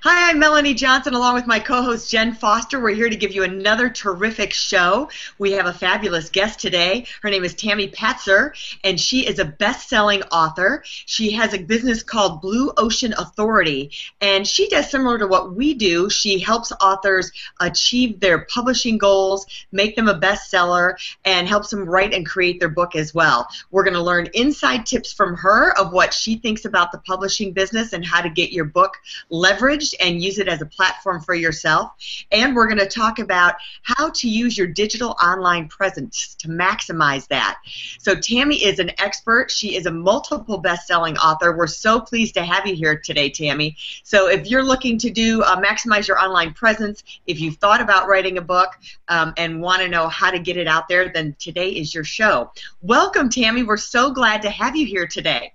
Hi, 0.00 0.30
I'm 0.30 0.38
Melanie 0.38 0.74
Johnson 0.74 1.14
along 1.14 1.34
with 1.34 1.48
my 1.48 1.58
co 1.58 1.82
host 1.82 2.08
Jen 2.08 2.32
Foster. 2.32 2.78
We're 2.78 2.94
here 2.94 3.10
to 3.10 3.16
give 3.16 3.32
you 3.32 3.42
another 3.42 3.90
terrific 3.90 4.52
show. 4.52 5.10
We 5.38 5.50
have 5.52 5.66
a 5.66 5.72
fabulous 5.72 6.30
guest 6.30 6.60
today. 6.60 7.04
Her 7.20 7.30
name 7.30 7.42
is 7.42 7.52
Tammy 7.52 7.88
Patzer, 7.88 8.52
and 8.84 9.00
she 9.00 9.26
is 9.26 9.40
a 9.40 9.44
best 9.44 9.88
selling 9.88 10.22
author. 10.30 10.84
She 10.84 11.32
has 11.32 11.52
a 11.52 11.58
business 11.58 12.04
called 12.04 12.40
Blue 12.40 12.70
Ocean 12.76 13.12
Authority, 13.18 13.90
and 14.20 14.46
she 14.46 14.68
does 14.68 14.88
similar 14.88 15.18
to 15.18 15.26
what 15.26 15.56
we 15.56 15.74
do. 15.74 16.08
She 16.08 16.38
helps 16.38 16.70
authors 16.80 17.32
achieve 17.58 18.20
their 18.20 18.44
publishing 18.44 18.98
goals, 18.98 19.46
make 19.72 19.96
them 19.96 20.06
a 20.06 20.20
bestseller, 20.20 20.94
and 21.24 21.48
helps 21.48 21.70
them 21.70 21.84
write 21.84 22.14
and 22.14 22.24
create 22.24 22.60
their 22.60 22.68
book 22.68 22.94
as 22.94 23.14
well. 23.14 23.48
We're 23.72 23.82
going 23.82 23.94
to 23.94 24.00
learn 24.00 24.28
inside 24.34 24.86
tips 24.86 25.12
from 25.12 25.34
her 25.38 25.76
of 25.76 25.92
what 25.92 26.14
she 26.14 26.36
thinks 26.36 26.66
about 26.66 26.92
the 26.92 26.98
publishing 26.98 27.52
business 27.52 27.92
and 27.92 28.06
how 28.06 28.20
to 28.20 28.30
get 28.30 28.52
your 28.52 28.66
book 28.66 28.96
leveraged 29.32 29.87
and 30.00 30.22
use 30.22 30.38
it 30.38 30.48
as 30.48 30.62
a 30.62 30.66
platform 30.66 31.20
for 31.20 31.34
yourself. 31.34 31.92
And 32.30 32.54
we're 32.54 32.66
going 32.66 32.78
to 32.78 32.86
talk 32.86 33.18
about 33.18 33.54
how 33.82 34.10
to 34.10 34.28
use 34.28 34.56
your 34.56 34.66
digital 34.66 35.16
online 35.22 35.68
presence 35.68 36.34
to 36.36 36.48
maximize 36.48 37.26
that. 37.28 37.58
So 37.98 38.14
Tammy 38.14 38.64
is 38.64 38.78
an 38.78 38.90
expert. 38.98 39.50
She 39.50 39.76
is 39.76 39.86
a 39.86 39.90
multiple 39.90 40.58
best-selling 40.58 41.16
author. 41.18 41.56
We're 41.56 41.66
so 41.66 42.00
pleased 42.00 42.34
to 42.34 42.44
have 42.44 42.66
you 42.66 42.74
here 42.74 42.98
today, 42.98 43.30
Tammy. 43.30 43.76
So 44.02 44.28
if 44.28 44.46
you're 44.46 44.64
looking 44.64 44.98
to 44.98 45.10
do 45.10 45.42
uh, 45.42 45.60
maximize 45.60 46.08
your 46.08 46.18
online 46.18 46.54
presence, 46.54 47.02
if 47.26 47.40
you've 47.40 47.56
thought 47.56 47.80
about 47.80 48.08
writing 48.08 48.38
a 48.38 48.42
book 48.42 48.70
um, 49.08 49.34
and 49.36 49.60
want 49.60 49.82
to 49.82 49.88
know 49.88 50.08
how 50.08 50.30
to 50.30 50.38
get 50.38 50.56
it 50.56 50.66
out 50.66 50.88
there, 50.88 51.10
then 51.12 51.36
today 51.38 51.70
is 51.70 51.94
your 51.94 52.04
show. 52.04 52.52
Welcome, 52.82 53.30
Tammy. 53.30 53.62
We're 53.62 53.76
so 53.76 54.10
glad 54.10 54.42
to 54.42 54.50
have 54.50 54.76
you 54.76 54.86
here 54.86 55.06
today. 55.06 55.52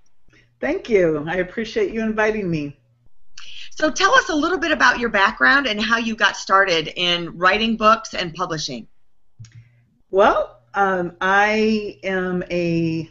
Thank 0.59 0.89
you. 0.89 1.25
I 1.27 1.35
appreciate 1.35 1.93
you 1.93 2.01
inviting 2.01 2.49
me. 2.49 2.77
So 3.75 3.89
tell 3.89 4.13
us 4.13 4.29
a 4.29 4.35
little 4.35 4.59
bit 4.59 4.71
about 4.71 4.99
your 4.99 5.09
background 5.09 5.65
and 5.65 5.81
how 5.81 5.97
you 5.97 6.15
got 6.15 6.37
started 6.37 6.93
in 6.95 7.35
writing 7.37 7.75
books 7.75 8.13
and 8.13 8.31
publishing. 8.31 8.87
Well, 10.11 10.59
um, 10.75 11.17
I 11.19 11.97
am 12.03 12.43
a 12.51 13.09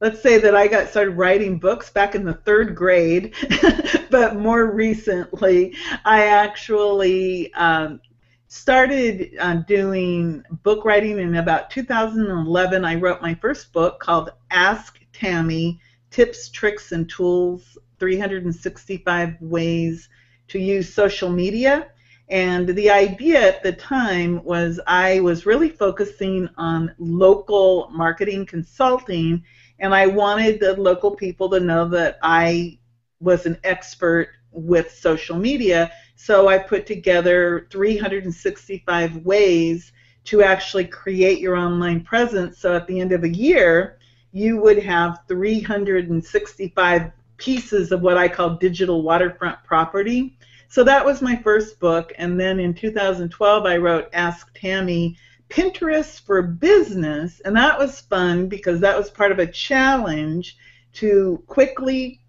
let's 0.00 0.20
say 0.20 0.38
that 0.38 0.56
I 0.56 0.66
got 0.66 0.88
started 0.88 1.12
writing 1.12 1.58
books 1.58 1.90
back 1.90 2.16
in 2.16 2.24
the 2.24 2.34
third 2.34 2.74
grade, 2.74 3.34
but 4.10 4.34
more 4.34 4.72
recently, 4.72 5.76
I 6.04 6.26
actually 6.26 7.52
um, 7.54 8.00
started 8.48 9.36
uh, 9.38 9.56
doing 9.68 10.42
book 10.64 10.84
writing 10.84 11.20
in 11.20 11.36
about 11.36 11.70
2011. 11.70 12.84
I 12.84 12.94
wrote 12.96 13.22
my 13.22 13.34
first 13.34 13.72
book 13.72 14.00
called 14.00 14.30
Ask 14.50 14.98
Tammy 15.12 15.78
Tips, 16.10 16.48
Tricks, 16.48 16.90
and 16.90 17.08
Tools 17.08 17.78
365 18.00 19.36
ways 19.40 20.08
to 20.48 20.58
use 20.58 20.92
social 20.92 21.30
media. 21.30 21.88
And 22.28 22.68
the 22.68 22.90
idea 22.90 23.40
at 23.46 23.62
the 23.62 23.72
time 23.72 24.42
was 24.44 24.80
I 24.86 25.20
was 25.20 25.46
really 25.46 25.68
focusing 25.68 26.48
on 26.56 26.94
local 26.98 27.90
marketing 27.92 28.46
consulting, 28.46 29.42
and 29.80 29.94
I 29.94 30.06
wanted 30.06 30.60
the 30.60 30.80
local 30.80 31.14
people 31.14 31.48
to 31.50 31.60
know 31.60 31.88
that 31.88 32.18
I 32.22 32.78
was 33.20 33.46
an 33.46 33.58
expert 33.64 34.30
with 34.52 34.92
social 34.92 35.36
media. 35.36 35.92
So 36.14 36.48
I 36.48 36.58
put 36.58 36.86
together 36.86 37.66
365 37.70 39.16
ways 39.18 39.92
to 40.24 40.42
actually 40.42 40.84
create 40.84 41.40
your 41.40 41.56
online 41.56 42.02
presence. 42.02 42.58
So 42.58 42.74
at 42.76 42.86
the 42.86 43.00
end 43.00 43.12
of 43.12 43.24
a 43.24 43.28
year, 43.28 43.98
you 44.32 44.60
would 44.60 44.78
have 44.78 45.20
365 45.28 47.10
pieces 47.40 47.90
of 47.90 48.02
what 48.02 48.16
I 48.16 48.28
call 48.28 48.50
digital 48.50 49.02
waterfront 49.02 49.64
property. 49.64 50.36
So 50.68 50.84
that 50.84 51.04
was 51.04 51.20
my 51.20 51.34
first 51.34 51.80
book. 51.80 52.12
And 52.16 52.38
then 52.38 52.60
in 52.60 52.74
2012, 52.74 53.66
I 53.66 53.76
wrote 53.76 54.08
Ask 54.12 54.54
Tammy 54.54 55.16
Pinterest 55.48 56.20
for 56.20 56.42
Business. 56.42 57.40
And 57.40 57.56
that 57.56 57.76
was 57.76 58.02
fun 58.02 58.48
because 58.48 58.78
that 58.80 58.96
was 58.96 59.10
part 59.10 59.32
of 59.32 59.40
a 59.40 59.46
challenge 59.50 60.56
to 60.92 61.42
quickly 61.48 62.20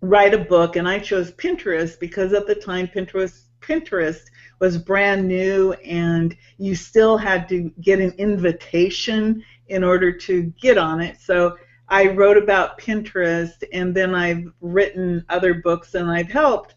write 0.00 0.32
a 0.32 0.38
book. 0.38 0.76
And 0.76 0.88
I 0.88 1.00
chose 1.00 1.32
Pinterest 1.32 2.00
because 2.00 2.32
at 2.32 2.46
the 2.46 2.54
time, 2.54 2.88
Pinterest. 2.88 3.42
Pinterest 3.60 4.22
was 4.58 4.78
brand 4.78 5.28
new 5.28 5.72
and 5.84 6.36
you 6.56 6.74
still 6.74 7.16
had 7.18 7.46
to 7.48 7.70
get 7.80 8.00
an 8.00 8.12
invitation 8.12 9.44
in 9.68 9.84
order 9.84 10.10
to 10.10 10.44
get 10.60 10.78
on 10.78 11.00
it. 11.00 11.20
So 11.20 11.56
I 11.90 12.06
wrote 12.06 12.36
about 12.36 12.78
Pinterest, 12.78 13.62
and 13.72 13.94
then 13.94 14.14
I've 14.14 14.46
written 14.60 15.24
other 15.28 15.54
books, 15.54 15.94
and 15.94 16.08
I've 16.08 16.30
helped 16.30 16.74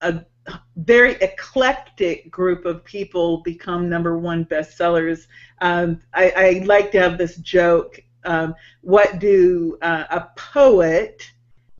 a 0.00 0.24
very 0.76 1.12
eclectic 1.16 2.30
group 2.30 2.64
of 2.64 2.84
people 2.84 3.42
become 3.42 3.88
number 3.88 4.18
one 4.18 4.44
bestsellers. 4.44 5.26
Um, 5.60 6.00
I, 6.14 6.32
I, 6.36 6.64
like 6.64 6.90
to 6.92 7.00
have 7.00 7.18
this 7.18 7.36
joke. 7.36 8.02
Um, 8.24 8.54
what 8.80 9.18
do 9.18 9.78
uh, 9.82 10.04
a 10.10 10.28
poet, 10.36 11.22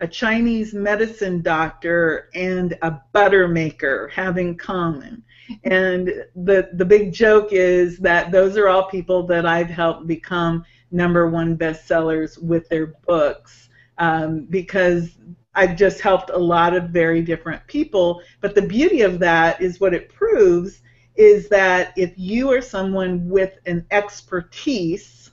a 0.01 0.07
Chinese 0.07 0.73
medicine 0.73 1.43
doctor, 1.43 2.29
and 2.35 2.77
a 2.83 3.01
butter 3.13 3.49
maker 3.49 4.09
have 4.09 4.39
in 4.39 4.57
common? 4.57 5.25
And 5.65 6.07
the 6.37 6.71
the 6.75 6.85
big 6.85 7.13
joke 7.13 7.49
is 7.53 7.99
that 7.99 8.31
those 8.31 8.57
are 8.57 8.69
all 8.69 8.85
people 8.89 9.27
that 9.27 9.47
I've 9.47 9.71
helped 9.71 10.07
become 10.07 10.65
number 10.91 11.29
one 11.29 11.57
bestsellers 11.57 12.41
with 12.43 12.69
their 12.69 12.89
books 13.07 13.69
um, 13.99 14.47
because 14.47 15.17
I've 15.55 15.77
just 15.77 16.01
helped 16.01 16.31
a 16.31 16.39
lot 16.39 16.75
of 16.75 16.91
very 16.91 17.23
different 17.23 17.67
people. 17.67 18.23
But 18.41 18.55
the 18.55 18.63
beauty 18.63 19.03
of 19.03 19.19
that 19.21 19.61
is 19.61 19.81
what 19.81 19.95
it 19.95 20.09
proves 20.09 20.81
is 21.17 21.49
that 21.49 21.93
if 21.97 22.13
you 22.17 22.51
are 22.53 22.63
someone 22.63 23.29
with 23.29 23.59
an 23.67 23.85
expertise, 23.91 25.31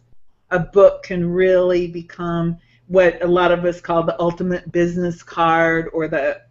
a 0.51 0.59
book 0.59 1.03
can 1.03 1.29
really 1.29 1.87
become 1.87 2.57
what 2.87 3.21
a 3.23 3.27
lot 3.27 3.51
of 3.51 3.65
us 3.65 3.79
call 3.79 4.03
the 4.03 4.19
ultimate 4.19 4.71
business 4.71 5.21
card 5.21 5.89
or 5.93 6.07
the 6.07 6.41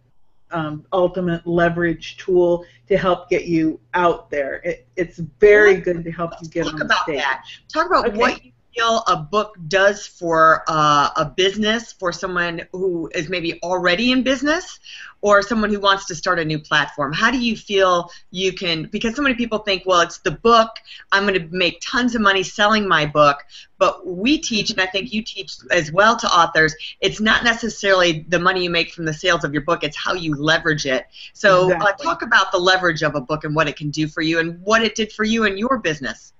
um, 0.53 0.87
ultimate 0.93 1.47
leverage 1.47 2.17
tool 2.19 2.65
to 2.88 2.97
help 2.97 3.28
get 3.28 3.47
you 3.47 3.81
out 3.94 4.31
there. 4.31 4.61
It, 4.65 4.87
it's 4.97 5.19
very 5.19 5.77
good 5.81 6.05
to 6.05 6.12
help 6.12 6.33
you 6.41 6.49
get 6.49 6.65
Talk 6.65 6.75
on 6.75 6.83
about 6.83 7.03
stage. 7.03 7.19
that. 7.19 7.44
Talk 7.73 7.87
about 7.87 8.06
okay. 8.09 8.17
what 8.17 8.44
you 8.44 8.53
feel 8.76 9.03
a 9.06 9.16
book 9.16 9.56
does 9.69 10.06
for 10.06 10.62
uh, 10.69 11.10
a 11.16 11.25
business, 11.25 11.92
for 11.92 12.12
someone 12.12 12.62
who 12.72 13.10
is 13.14 13.28
maybe 13.28 13.59
already 13.62 14.12
in 14.12 14.22
business, 14.22 14.78
or 15.22 15.42
someone 15.42 15.70
who 15.70 15.81
wants 15.81 16.06
to 16.06 16.14
start 16.14 16.38
a 16.38 16.44
new 16.44 16.59
platform? 16.59 17.12
How 17.12 17.31
do 17.31 17.38
you 17.38 17.56
feel 17.56 18.10
you 18.31 18.53
can? 18.53 18.84
Because 18.84 19.16
so 19.16 19.22
many 19.22 19.34
people 19.34 19.59
think, 19.59 19.84
well, 19.87 20.00
it's 20.00 20.19
the 20.19 20.31
book. 20.31 20.70
I'm 21.10 21.26
going 21.26 21.41
to 21.41 21.48
make 21.56 21.81
tons 21.81 22.14
of 22.14 22.20
money 22.20 22.42
selling 22.42 22.87
my 22.87 23.06
book. 23.06 23.38
But 23.78 24.06
we 24.06 24.38
teach, 24.38 24.70
and 24.70 24.81
I 24.81 24.87
think 24.87 25.12
you 25.12 25.22
teach 25.22 25.56
as 25.70 25.93
well 25.93 26.16
to 26.16 26.26
authors, 26.26 26.75
it's 27.00 27.20
not 27.20 27.44
necessarily 27.44 28.25
the 28.28 28.38
money 28.38 28.62
you 28.62 28.70
make 28.70 28.93
from 28.93 29.05
the 29.05 29.12
sales 29.12 29.44
of 29.44 29.52
your 29.52 29.62
book, 29.62 29.84
it's 29.84 29.96
how 29.96 30.14
you 30.14 30.34
leverage 30.34 30.87
it. 30.87 31.06
So, 31.34 31.64
uh, 31.64 31.75
exactly. 31.75 32.06
uh, 32.06 32.11
talk 32.11 32.23
about 32.23 32.52
the 32.52 32.58
leverage 32.58 33.02
of 33.02 33.14
a 33.14 33.20
book 33.20 33.44
and 33.44 33.55
what 33.55 33.69
it 33.69 33.76
can 33.76 33.90
do 33.90 34.08
for 34.08 34.23
you 34.23 34.38
and 34.38 34.61
what 34.62 34.82
it 34.82 34.94
did 34.94 35.12
for 35.12 35.25
you 35.25 35.44
in 35.44 35.58
your 35.58 35.78
business. 35.78 36.32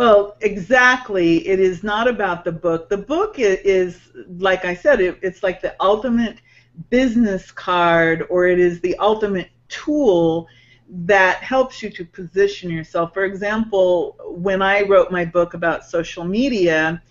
Well, 0.00 0.38
exactly. 0.40 1.46
It 1.46 1.60
is 1.60 1.82
not 1.82 2.08
about 2.08 2.42
the 2.42 2.52
book. 2.52 2.88
The 2.88 2.96
book 2.96 3.34
is, 3.38 4.10
like 4.38 4.64
I 4.64 4.74
said, 4.74 4.98
it, 5.02 5.18
it's 5.20 5.42
like 5.42 5.60
the 5.60 5.76
ultimate 5.78 6.38
business 6.88 7.50
card, 7.50 8.26
or 8.30 8.46
it 8.46 8.58
is 8.58 8.80
the 8.80 8.96
ultimate 8.96 9.50
tool 9.68 10.48
that 10.88 11.42
helps 11.42 11.82
you 11.82 11.90
to 11.90 12.06
position 12.06 12.70
yourself. 12.70 13.12
For 13.12 13.24
example, 13.24 14.16
when 14.24 14.62
I 14.62 14.84
wrote 14.84 15.12
my 15.12 15.26
book 15.26 15.52
about 15.52 15.84
social 15.84 16.24
media, 16.24 17.02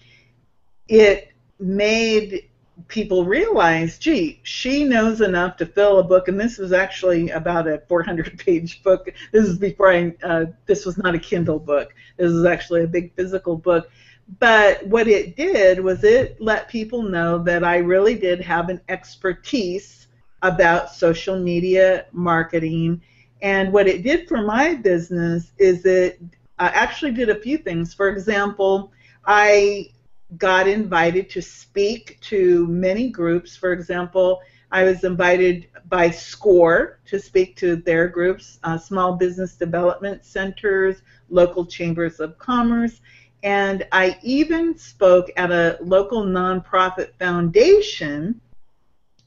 it 0.87 1.31
made 1.59 2.48
people 2.87 3.25
realize, 3.25 3.97
gee, 3.97 4.39
she 4.43 4.83
knows 4.83 5.21
enough 5.21 5.57
to 5.57 5.65
fill 5.65 5.99
a 5.99 6.03
book, 6.03 6.27
and 6.27 6.39
this 6.39 6.57
was 6.57 6.71
actually 6.73 7.29
about 7.29 7.67
a 7.67 7.81
400-page 7.89 8.83
book. 8.83 9.09
This 9.31 9.47
is 9.47 9.57
before 9.57 9.91
I. 9.91 10.15
Uh, 10.23 10.45
this 10.65 10.85
was 10.85 10.97
not 10.97 11.15
a 11.15 11.19
Kindle 11.19 11.59
book. 11.59 11.93
This 12.17 12.31
is 12.31 12.45
actually 12.45 12.83
a 12.83 12.87
big 12.87 13.13
physical 13.15 13.57
book. 13.57 13.89
But 14.37 14.85
what 14.85 15.07
it 15.07 15.35
did 15.35 15.79
was 15.79 16.03
it 16.03 16.39
let 16.39 16.69
people 16.69 17.01
know 17.01 17.39
that 17.39 17.63
I 17.63 17.77
really 17.77 18.15
did 18.15 18.41
have 18.41 18.69
an 18.69 18.79
expertise 18.87 20.07
about 20.43 20.93
social 20.93 21.39
media 21.39 22.05
marketing. 22.11 23.01
And 23.41 23.73
what 23.73 23.87
it 23.87 24.03
did 24.03 24.27
for 24.27 24.41
my 24.43 24.75
business 24.75 25.51
is 25.57 25.85
it 25.85 26.21
uh, 26.59 26.69
actually 26.73 27.11
did 27.11 27.29
a 27.29 27.39
few 27.39 27.57
things. 27.57 27.93
For 27.93 28.09
example, 28.09 28.91
I 29.25 29.89
got 30.37 30.67
invited 30.67 31.29
to 31.31 31.41
speak 31.41 32.19
to 32.21 32.67
many 32.67 33.09
groups. 33.09 33.55
For 33.55 33.73
example, 33.73 34.41
I 34.71 34.83
was 34.83 35.03
invited 35.03 35.67
by 35.87 36.11
SCORE 36.11 36.99
to 37.07 37.19
speak 37.19 37.55
to 37.57 37.75
their 37.75 38.07
groups, 38.07 38.59
uh, 38.63 38.77
small 38.77 39.15
business 39.15 39.55
development 39.55 40.23
centers, 40.23 41.01
local 41.29 41.65
chambers 41.65 42.19
of 42.19 42.37
commerce, 42.37 43.01
and 43.41 43.87
I 43.91 44.19
even 44.21 44.77
spoke 44.77 45.31
at 45.37 45.51
a 45.51 45.77
local 45.81 46.23
nonprofit 46.23 47.13
foundation. 47.17 48.39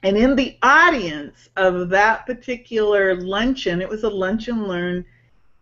And 0.04 0.16
in 0.16 0.36
the 0.36 0.58
audience 0.62 1.48
of 1.56 1.88
that 1.88 2.26
particular 2.26 3.16
luncheon, 3.16 3.80
it 3.80 3.88
was 3.88 4.04
a 4.04 4.10
lunch 4.10 4.48
and 4.48 4.68
learn, 4.68 5.04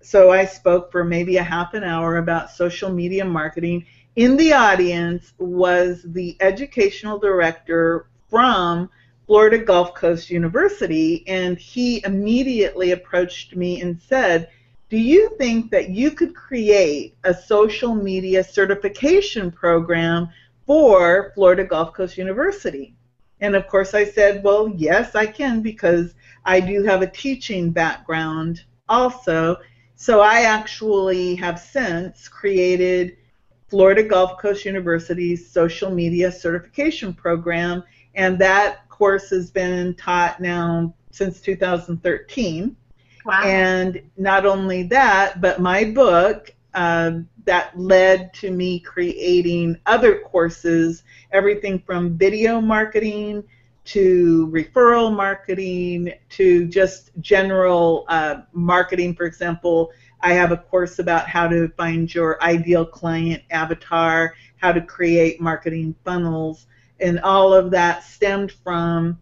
so 0.02 0.31
I 0.31 0.44
spoke 0.44 0.90
for 0.90 1.04
maybe 1.04 1.37
a 1.37 1.42
half 1.42 1.75
an 1.75 1.84
hour 1.84 2.16
about 2.16 2.50
social 2.50 2.90
media 2.90 3.25
marketing. 3.25 3.87
In 4.20 4.37
the 4.37 4.52
audience 4.52 5.32
was 5.38 6.02
the 6.05 6.37
educational 6.40 7.19
director 7.19 8.05
from 8.28 8.90
Florida 9.26 9.56
Gulf 9.56 9.94
Coast 9.94 10.28
University, 10.28 11.25
and 11.26 11.56
he 11.56 12.05
immediately 12.05 12.90
approached 12.90 13.56
me 13.56 13.81
and 13.81 13.99
said, 13.99 14.50
Do 14.90 14.99
you 14.99 15.34
think 15.38 15.70
that 15.70 15.88
you 15.88 16.11
could 16.11 16.34
create 16.34 17.14
a 17.25 17.32
social 17.32 17.94
media 17.94 18.44
certification 18.44 19.50
program 19.50 20.28
for 20.66 21.32
Florida 21.34 21.64
Gulf 21.64 21.94
Coast 21.94 22.19
University? 22.19 22.94
And 23.40 23.56
of 23.56 23.66
course, 23.69 23.94
I 23.94 24.05
said, 24.05 24.44
Well, 24.44 24.69
yes, 24.69 25.14
I 25.14 25.28
can 25.28 25.62
because 25.62 26.12
I 26.44 26.61
do 26.61 26.82
have 26.82 27.00
a 27.00 27.06
teaching 27.06 27.70
background 27.70 28.64
also. 28.87 29.56
So 29.96 30.20
I 30.20 30.43
actually 30.43 31.37
have 31.37 31.58
since 31.58 32.28
created 32.28 33.16
Florida 33.70 34.02
Gulf 34.02 34.38
Coast 34.38 34.64
University's 34.64 35.49
social 35.49 35.90
media 35.90 36.32
certification 36.32 37.14
program, 37.14 37.84
and 38.17 38.38
that 38.40 38.88
course 38.88 39.31
has 39.31 39.50
been 39.50 39.94
taught 39.94 40.40
now 40.40 40.93
since 41.12 41.40
2013. 41.40 42.76
Wow. 43.25 43.43
And 43.44 44.02
not 44.17 44.44
only 44.44 44.82
that, 44.84 45.40
but 45.40 45.61
my 45.61 45.84
book 45.84 46.55
uh, 46.75 47.12
that 47.44 47.78
led 47.78 48.34
to 48.34 48.50
me 48.50 48.81
creating 48.81 49.78
other 49.87 50.20
courses, 50.20 51.05
everything 51.31 51.78
from 51.78 52.19
video 52.19 52.61
marketing 52.61 53.44
to 53.84 54.49
referral 54.52 55.14
marketing 55.14 56.12
to 56.28 56.66
just 56.69 57.11
general 57.20 58.05
uh, 58.08 58.43
marketing. 58.52 59.14
For 59.14 59.25
example, 59.25 59.90
I 60.22 60.34
have 60.34 60.52
a 60.52 60.56
course 60.56 60.99
about 60.99 61.28
how 61.28 61.49
to 61.49 61.69
find 61.69 62.12
your 62.12 62.43
ideal 62.43 62.84
client 62.84 63.43
avatar, 63.50 64.34
how 64.58 64.72
to 64.72 64.81
create 64.81 65.40
marketing 65.40 65.94
funnels, 66.05 66.67
and 67.00 67.20
all 67.20 67.55
of 67.55 67.70
that 67.70 68.05
stemmed 68.05 68.52
from 68.52 69.19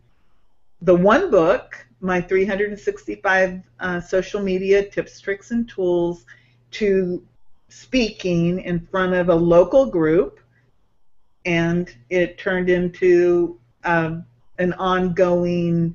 the 0.83 0.95
one 0.95 1.31
book, 1.31 1.87
my 2.01 2.21
365 2.21 3.61
uh, 3.81 4.01
social 4.01 4.41
media 4.41 4.89
tips, 4.89 5.21
tricks, 5.21 5.51
and 5.51 5.69
tools, 5.69 6.25
to 6.71 7.23
speaking 7.69 8.61
in 8.61 8.81
front 8.87 9.15
of 9.15 9.29
a 9.29 9.35
local 9.35 9.87
group, 9.87 10.41
and 11.45 11.95
it 12.11 12.39
turned 12.39 12.69
into 12.69 13.59
um, 13.85 14.25
an 14.59 14.73
ongoing 14.75 15.95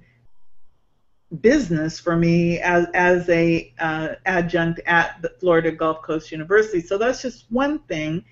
business 1.41 1.99
for 1.99 2.15
me 2.15 2.59
as, 2.59 2.87
as 2.93 3.27
a 3.29 3.73
uh, 3.79 4.09
adjunct 4.25 4.79
at 4.85 5.21
the 5.21 5.29
Florida 5.39 5.71
Gulf 5.71 6.01
Coast 6.01 6.31
University. 6.31 6.79
So 6.79 6.97
that's 6.97 7.21
just 7.21 7.45
one 7.49 7.79
thing. 7.79 8.23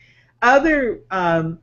Other 0.42 1.02
um, 1.12 1.60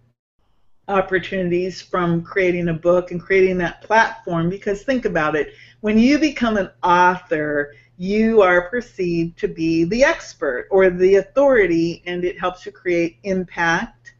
opportunities 0.88 1.82
from 1.82 2.22
creating 2.22 2.68
a 2.68 2.74
book 2.74 3.10
and 3.10 3.20
creating 3.20 3.58
that 3.58 3.82
platform 3.82 4.48
because 4.48 4.82
think 4.82 5.04
about 5.04 5.36
it 5.36 5.52
when 5.80 5.98
you 5.98 6.18
become 6.18 6.56
an 6.56 6.70
author 6.82 7.74
you 7.98 8.40
are 8.40 8.70
perceived 8.70 9.38
to 9.38 9.48
be 9.48 9.84
the 9.84 10.02
expert 10.02 10.66
or 10.70 10.88
the 10.88 11.16
authority 11.16 12.02
and 12.06 12.24
it 12.24 12.40
helps 12.40 12.64
you 12.64 12.72
create 12.72 13.18
impact 13.24 14.14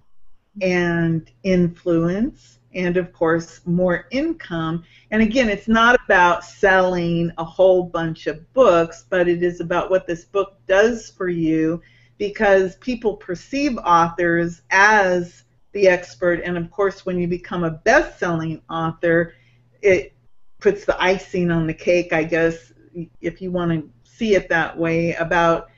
and 0.60 1.30
influence 1.42 2.57
and 2.74 2.96
of 2.96 3.12
course 3.12 3.60
more 3.64 4.06
income 4.10 4.84
and 5.10 5.22
again 5.22 5.48
it's 5.48 5.68
not 5.68 5.98
about 6.04 6.44
selling 6.44 7.32
a 7.38 7.44
whole 7.44 7.82
bunch 7.82 8.26
of 8.26 8.52
books 8.52 9.06
but 9.08 9.26
it 9.26 9.42
is 9.42 9.60
about 9.60 9.90
what 9.90 10.06
this 10.06 10.24
book 10.24 10.58
does 10.66 11.10
for 11.10 11.28
you 11.28 11.80
because 12.18 12.76
people 12.76 13.16
perceive 13.16 13.78
authors 13.78 14.62
as 14.70 15.44
the 15.72 15.88
expert. 15.88 16.40
And 16.44 16.58
of 16.58 16.70
course, 16.70 17.06
when 17.06 17.18
you 17.18 17.26
become 17.26 17.64
a 17.64 17.70
best 17.70 18.18
selling 18.18 18.60
author, 18.68 19.34
it 19.80 20.12
puts 20.60 20.84
the 20.84 21.00
icing 21.00 21.50
on 21.50 21.66
the 21.66 21.74
cake, 21.74 22.12
I 22.12 22.24
guess, 22.24 22.72
if 23.20 23.40
you 23.40 23.52
want 23.52 23.70
to 23.70 23.90
see 24.02 24.34
it 24.34 24.48
that 24.48 24.76
way, 24.76 25.14
about 25.14 25.68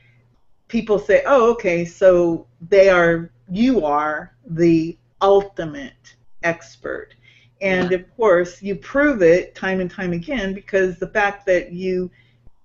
people 0.69 0.99
say, 0.99 1.23
oh, 1.27 1.51
okay, 1.53 1.85
so 1.85 2.47
they 2.69 2.89
are, 2.89 3.31
you 3.51 3.85
are 3.85 4.35
the 4.47 4.97
ultimate 5.21 6.17
expert. 6.43 7.15
And 7.61 7.93
of 7.93 8.05
course, 8.17 8.63
you 8.63 8.75
prove 8.75 9.23
it 9.23 9.55
time 9.55 9.81
and 9.81 9.91
time 9.91 10.13
again 10.13 10.55
because 10.55 10.99
the 10.99 11.09
fact 11.09 11.45
that 11.47 11.73
you 11.73 12.11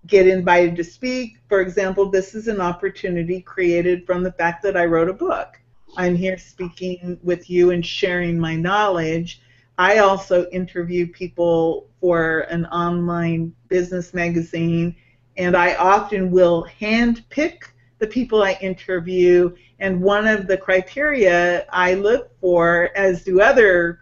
get 0.08 0.28
invited 0.28 0.76
to 0.78 0.84
speak, 0.84 1.38
for 1.50 1.62
example, 1.62 2.10
this 2.10 2.36
is 2.36 2.48
an 2.48 2.62
opportunity 2.62 3.42
created 3.42 4.06
from 4.06 4.24
the 4.24 4.32
fact 4.34 4.64
that 4.64 4.78
I 4.78 4.86
wrote 4.86 5.10
a 5.10 5.14
book. 5.14 5.60
I'm 5.98 6.16
here 6.16 6.38
speaking 6.38 7.20
with 7.24 7.50
you 7.50 7.72
and 7.72 7.86
sharing 7.86 8.40
my 8.40 8.56
knowledge. 8.56 9.42
I 9.78 10.00
also 10.00 10.48
interview 10.50 11.08
people 11.12 11.90
for 12.00 12.42
an 12.42 12.66
online 12.68 13.54
business 13.68 14.14
magazine, 14.14 14.96
and 15.38 15.56
I 15.56 15.76
often 15.76 16.32
will 16.32 16.64
hand 16.64 17.24
pick 17.30 17.70
the 18.00 18.08
people 18.08 18.44
I 18.44 18.58
interview. 18.62 19.56
And 19.80 20.02
one 20.02 20.28
of 20.28 20.48
the 20.48 20.58
criteria 20.58 21.66
I 21.70 21.96
look 21.96 22.32
for, 22.40 22.90
as 22.96 23.24
do 23.24 23.42
other 23.42 24.00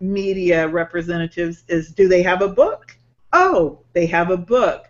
media 0.00 0.68
representatives, 0.68 1.64
is 1.68 1.90
do 1.90 2.08
they 2.08 2.22
have 2.22 2.42
a 2.42 2.48
book? 2.48 2.96
Oh, 3.32 3.80
they 3.92 4.06
have 4.06 4.30
a 4.30 4.36
book. 4.36 4.86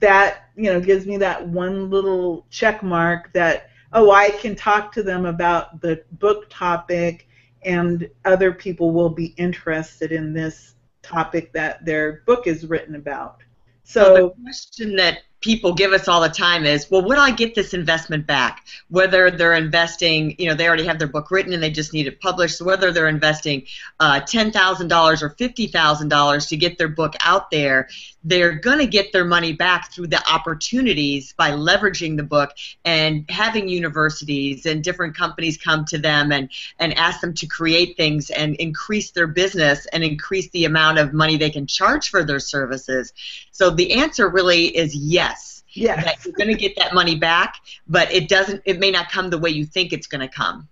That 0.00 0.48
you 0.56 0.72
know 0.72 0.80
gives 0.80 1.06
me 1.06 1.18
that 1.18 1.46
one 1.46 1.90
little 1.90 2.46
check 2.50 2.82
mark 2.82 3.32
that 3.34 3.68
oh, 3.92 4.10
I 4.10 4.30
can 4.30 4.56
talk 4.56 4.90
to 4.92 5.02
them 5.02 5.26
about 5.26 5.80
the 5.80 6.02
book 6.12 6.46
topic, 6.48 7.28
and 7.62 8.08
other 8.24 8.52
people 8.52 8.90
will 8.90 9.10
be 9.10 9.26
interested 9.36 10.12
in 10.12 10.32
this 10.32 10.74
topic 11.02 11.52
that 11.52 11.84
their 11.84 12.22
book 12.26 12.46
is 12.46 12.66
written 12.66 12.94
about. 12.94 13.42
So, 13.84 14.02
so 14.02 14.14
the 14.14 14.42
question 14.42 14.96
that 14.96 15.18
people 15.42 15.74
give 15.74 15.92
us 15.92 16.08
all 16.08 16.20
the 16.20 16.28
time 16.28 16.64
is, 16.64 16.90
well, 16.90 17.02
would 17.02 17.18
I 17.18 17.32
get 17.32 17.54
this 17.54 17.74
investment 17.74 18.26
back? 18.26 18.64
Whether 18.88 19.30
they're 19.30 19.54
investing, 19.54 20.36
you 20.38 20.48
know, 20.48 20.54
they 20.54 20.66
already 20.66 20.86
have 20.86 20.98
their 20.98 21.08
book 21.08 21.30
written 21.30 21.52
and 21.52 21.62
they 21.62 21.70
just 21.70 21.92
need 21.92 22.06
it 22.06 22.20
published, 22.20 22.58
so 22.58 22.64
whether 22.64 22.92
they're 22.92 23.08
investing 23.08 23.66
uh, 24.00 24.20
$10,000 24.20 25.22
or 25.22 25.30
$50,000 25.30 26.48
to 26.48 26.56
get 26.56 26.78
their 26.78 26.88
book 26.88 27.14
out 27.24 27.50
there, 27.50 27.88
they're 28.24 28.54
going 28.54 28.78
to 28.78 28.86
get 28.86 29.12
their 29.12 29.24
money 29.24 29.52
back 29.52 29.92
through 29.92 30.06
the 30.06 30.22
opportunities 30.32 31.34
by 31.36 31.50
leveraging 31.50 32.16
the 32.16 32.22
book 32.22 32.50
and 32.84 33.24
having 33.28 33.68
universities 33.68 34.64
and 34.64 34.84
different 34.84 35.16
companies 35.16 35.58
come 35.58 35.84
to 35.86 35.98
them 35.98 36.30
and, 36.30 36.48
and 36.78 36.96
ask 36.96 37.20
them 37.20 37.34
to 37.34 37.46
create 37.46 37.96
things 37.96 38.30
and 38.30 38.54
increase 38.56 39.10
their 39.10 39.26
business 39.26 39.86
and 39.86 40.04
increase 40.04 40.48
the 40.50 40.64
amount 40.64 40.98
of 40.98 41.12
money 41.12 41.36
they 41.36 41.50
can 41.50 41.66
charge 41.66 42.10
for 42.10 42.22
their 42.24 42.38
services. 42.38 43.12
So 43.50 43.70
the 43.70 43.94
answer 43.94 44.28
really 44.28 44.66
is 44.66 44.94
yes. 44.94 45.31
Yes. 45.72 46.24
You're 46.24 46.34
going 46.34 46.48
to 46.48 46.54
get 46.54 46.76
that 46.76 46.94
money 46.94 47.16
back, 47.16 47.56
but 47.86 48.12
it 48.12 48.28
doesn't. 48.28 48.62
It 48.64 48.78
may 48.78 48.90
not 48.90 49.10
come 49.10 49.30
the 49.30 49.38
way 49.38 49.50
you 49.50 49.64
think 49.64 49.92
it's 49.92 50.06
going 50.06 50.20
to 50.20 50.28
come. 50.28 50.68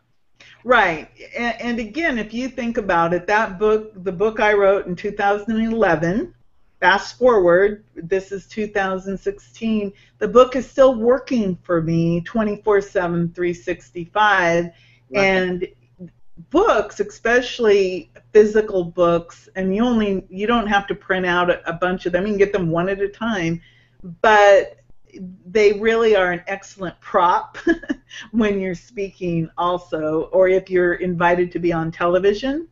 Right. 0.64 1.08
And, 1.36 1.60
and 1.60 1.78
again, 1.78 2.18
if 2.18 2.34
you 2.34 2.48
think 2.48 2.76
about 2.76 3.14
it, 3.14 3.26
that 3.26 3.58
book, 3.58 3.92
the 4.04 4.12
book 4.12 4.40
I 4.40 4.52
wrote 4.52 4.86
in 4.86 4.96
2011 4.96 6.34
fast 6.80 7.18
forward, 7.18 7.84
this 7.94 8.32
is 8.32 8.46
2016, 8.46 9.92
the 10.18 10.28
book 10.28 10.56
is 10.56 10.68
still 10.68 10.94
working 10.94 11.56
for 11.62 11.82
me 11.82 12.22
24 12.22 12.80
7, 12.80 13.32
365. 13.32 14.64
Right. 14.64 14.74
And 15.12 15.68
books, 16.48 17.00
especially 17.00 18.10
physical 18.32 18.84
books, 18.84 19.48
and 19.56 19.74
you 19.74 19.84
only 19.84 20.24
you 20.30 20.46
don't 20.46 20.66
have 20.66 20.86
to 20.86 20.94
print 20.94 21.26
out 21.26 21.50
a, 21.50 21.68
a 21.68 21.72
bunch 21.72 22.06
of 22.06 22.12
them. 22.12 22.26
You 22.26 22.32
can 22.32 22.38
get 22.38 22.52
them 22.52 22.70
one 22.70 22.88
at 22.88 23.00
a 23.00 23.08
time, 23.08 23.60
but 24.22 24.79
they 25.46 25.72
really 25.74 26.16
are 26.16 26.32
an 26.32 26.42
excellent 26.46 26.98
prop 27.00 27.58
when 28.32 28.60
you're 28.60 28.74
speaking 28.74 29.50
also, 29.58 30.28
or 30.32 30.48
if 30.48 30.70
you're 30.70 30.94
invited 30.94 31.52
to 31.52 31.58
be 31.58 31.72
on 31.72 31.90
television. 31.90 32.68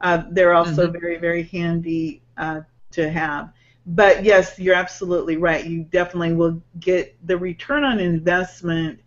Uh, 0.00 0.22
they're 0.30 0.54
also 0.54 0.86
mm-hmm. 0.86 1.00
very, 1.00 1.18
very 1.18 1.42
handy 1.42 2.22
uh, 2.36 2.60
to 2.92 3.10
have. 3.10 3.52
But 3.86 4.22
yes, 4.22 4.58
you're 4.58 4.74
absolutely 4.74 5.38
right. 5.38 5.64
You 5.64 5.82
definitely 5.84 6.34
will 6.34 6.62
get 6.78 7.16
the 7.26 7.36
return 7.36 7.84
on 7.84 7.98
investment 7.98 9.00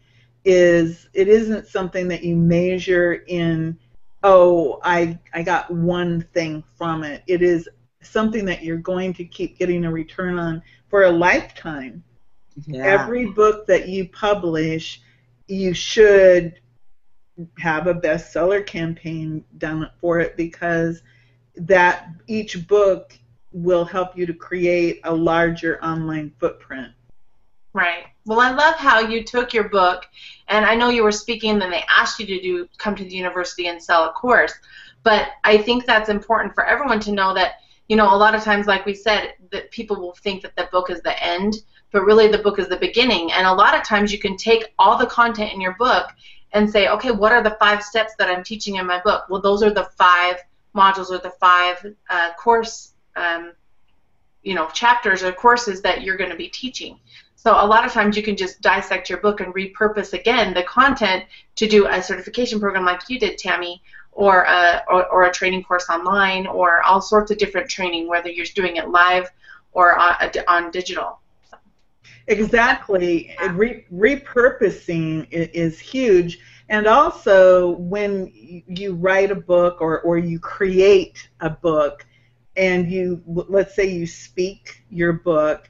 is 0.43 1.07
it 1.13 1.27
isn't 1.27 1.67
something 1.67 2.07
that 2.07 2.23
you 2.23 2.35
measure 2.35 3.23
in 3.27 3.77
oh 4.23 4.79
I 4.83 5.19
I 5.33 5.43
got 5.43 5.69
one 5.69 6.21
thing 6.33 6.63
from 6.77 7.03
it. 7.03 7.23
It 7.27 7.41
is 7.43 7.69
something 8.01 8.45
that 8.45 8.63
you're 8.63 8.77
going 8.77 9.13
to 9.13 9.25
keep 9.25 9.59
getting 9.59 9.85
a 9.85 9.91
return 9.91 10.39
on 10.39 10.63
for 10.89 11.03
a 11.03 11.11
lifetime. 11.11 12.03
Yeah. 12.65 12.83
Every 12.83 13.27
book 13.27 13.67
that 13.67 13.87
you 13.87 14.09
publish, 14.09 15.01
you 15.47 15.73
should 15.73 16.59
have 17.59 17.87
a 17.87 17.93
bestseller 17.93 18.65
campaign 18.65 19.43
done 19.57 19.89
for 19.99 20.19
it 20.19 20.37
because 20.37 21.01
that 21.55 22.09
each 22.27 22.67
book 22.67 23.17
will 23.51 23.85
help 23.85 24.17
you 24.17 24.25
to 24.25 24.33
create 24.33 25.01
a 25.03 25.13
larger 25.13 25.83
online 25.83 26.31
footprint. 26.39 26.91
Right. 27.73 28.05
Well, 28.25 28.39
I 28.39 28.51
love 28.51 28.75
how 28.75 28.99
you 28.99 29.23
took 29.23 29.53
your 29.53 29.69
book, 29.69 30.05
and 30.47 30.65
I 30.65 30.75
know 30.75 30.89
you 30.89 31.03
were 31.03 31.11
speaking, 31.11 31.51
and 31.51 31.61
then 31.61 31.71
they 31.71 31.83
asked 31.89 32.19
you 32.19 32.25
to 32.27 32.41
do 32.41 32.67
come 32.77 32.95
to 32.95 33.03
the 33.03 33.15
university 33.15 33.67
and 33.67 33.81
sell 33.81 34.05
a 34.05 34.11
course. 34.11 34.53
But 35.03 35.29
I 35.43 35.57
think 35.57 35.85
that's 35.85 36.09
important 36.09 36.53
for 36.53 36.65
everyone 36.65 36.99
to 37.01 37.11
know 37.11 37.33
that 37.33 37.55
you 37.87 37.95
know 37.95 38.13
a 38.13 38.17
lot 38.17 38.35
of 38.35 38.43
times, 38.43 38.67
like 38.67 38.85
we 38.85 38.93
said, 38.93 39.33
that 39.51 39.71
people 39.71 39.99
will 39.99 40.15
think 40.15 40.43
that 40.43 40.55
the 40.55 40.69
book 40.71 40.89
is 40.89 41.01
the 41.01 41.21
end, 41.23 41.55
but 41.91 42.03
really 42.03 42.27
the 42.27 42.37
book 42.37 42.59
is 42.59 42.67
the 42.67 42.77
beginning. 42.77 43.31
And 43.31 43.45
a 43.45 43.53
lot 43.53 43.75
of 43.75 43.83
times, 43.83 44.11
you 44.11 44.19
can 44.19 44.37
take 44.37 44.73
all 44.79 44.97
the 44.97 45.05
content 45.05 45.53
in 45.53 45.61
your 45.61 45.75
book 45.77 46.09
and 46.53 46.69
say, 46.69 46.87
okay, 46.87 47.11
what 47.11 47.31
are 47.31 47.43
the 47.43 47.57
five 47.59 47.83
steps 47.83 48.13
that 48.17 48.29
I'm 48.29 48.43
teaching 48.43 48.75
in 48.75 48.85
my 48.85 49.01
book? 49.01 49.25
Well, 49.29 49.41
those 49.41 49.63
are 49.63 49.73
the 49.73 49.89
five 49.97 50.37
modules 50.75 51.11
or 51.11 51.17
the 51.17 51.33
five 51.39 51.85
uh, 52.09 52.31
course, 52.37 52.93
um, 53.15 53.53
you 54.43 54.55
know, 54.55 54.67
chapters 54.69 55.23
or 55.23 55.31
courses 55.31 55.81
that 55.81 56.01
you're 56.01 56.17
going 56.17 56.29
to 56.29 56.35
be 56.35 56.49
teaching. 56.49 56.99
So 57.35 57.53
a 57.53 57.65
lot 57.65 57.85
of 57.85 57.91
times 57.91 58.15
you 58.15 58.23
can 58.23 58.37
just 58.37 58.61
dissect 58.61 59.09
your 59.09 59.19
book 59.19 59.39
and 59.39 59.53
repurpose 59.53 60.13
again 60.13 60.53
the 60.53 60.63
content 60.63 61.25
to 61.55 61.67
do 61.67 61.87
a 61.87 62.01
certification 62.01 62.59
program 62.59 62.85
like 62.85 63.01
you 63.09 63.17
did, 63.17 63.37
Tammy, 63.37 63.81
or 64.11 64.43
a, 64.43 64.83
or, 64.87 65.07
or 65.07 65.23
a 65.23 65.31
training 65.31 65.63
course 65.63 65.89
online, 65.89 66.45
or 66.45 66.83
all 66.83 67.01
sorts 67.01 67.31
of 67.31 67.37
different 67.37 67.69
training, 67.69 68.07
whether 68.07 68.29
you're 68.29 68.45
doing 68.53 68.75
it 68.75 68.89
live 68.89 69.31
or 69.71 69.97
on, 69.97 70.15
on 70.47 70.71
digital. 70.71 71.20
Exactly. 72.31 73.35
Re- 73.51 73.85
repurposing 73.93 75.27
is 75.31 75.79
huge. 75.79 76.39
And 76.69 76.87
also, 76.87 77.71
when 77.71 78.31
you 78.67 78.93
write 78.95 79.31
a 79.31 79.35
book 79.35 79.81
or, 79.81 80.01
or 80.01 80.17
you 80.17 80.39
create 80.39 81.29
a 81.41 81.49
book, 81.49 82.05
and 82.55 82.91
you, 82.91 83.21
let's 83.25 83.75
say 83.75 83.85
you 83.85 84.05
speak 84.05 84.83
your 84.89 85.13
book, 85.13 85.69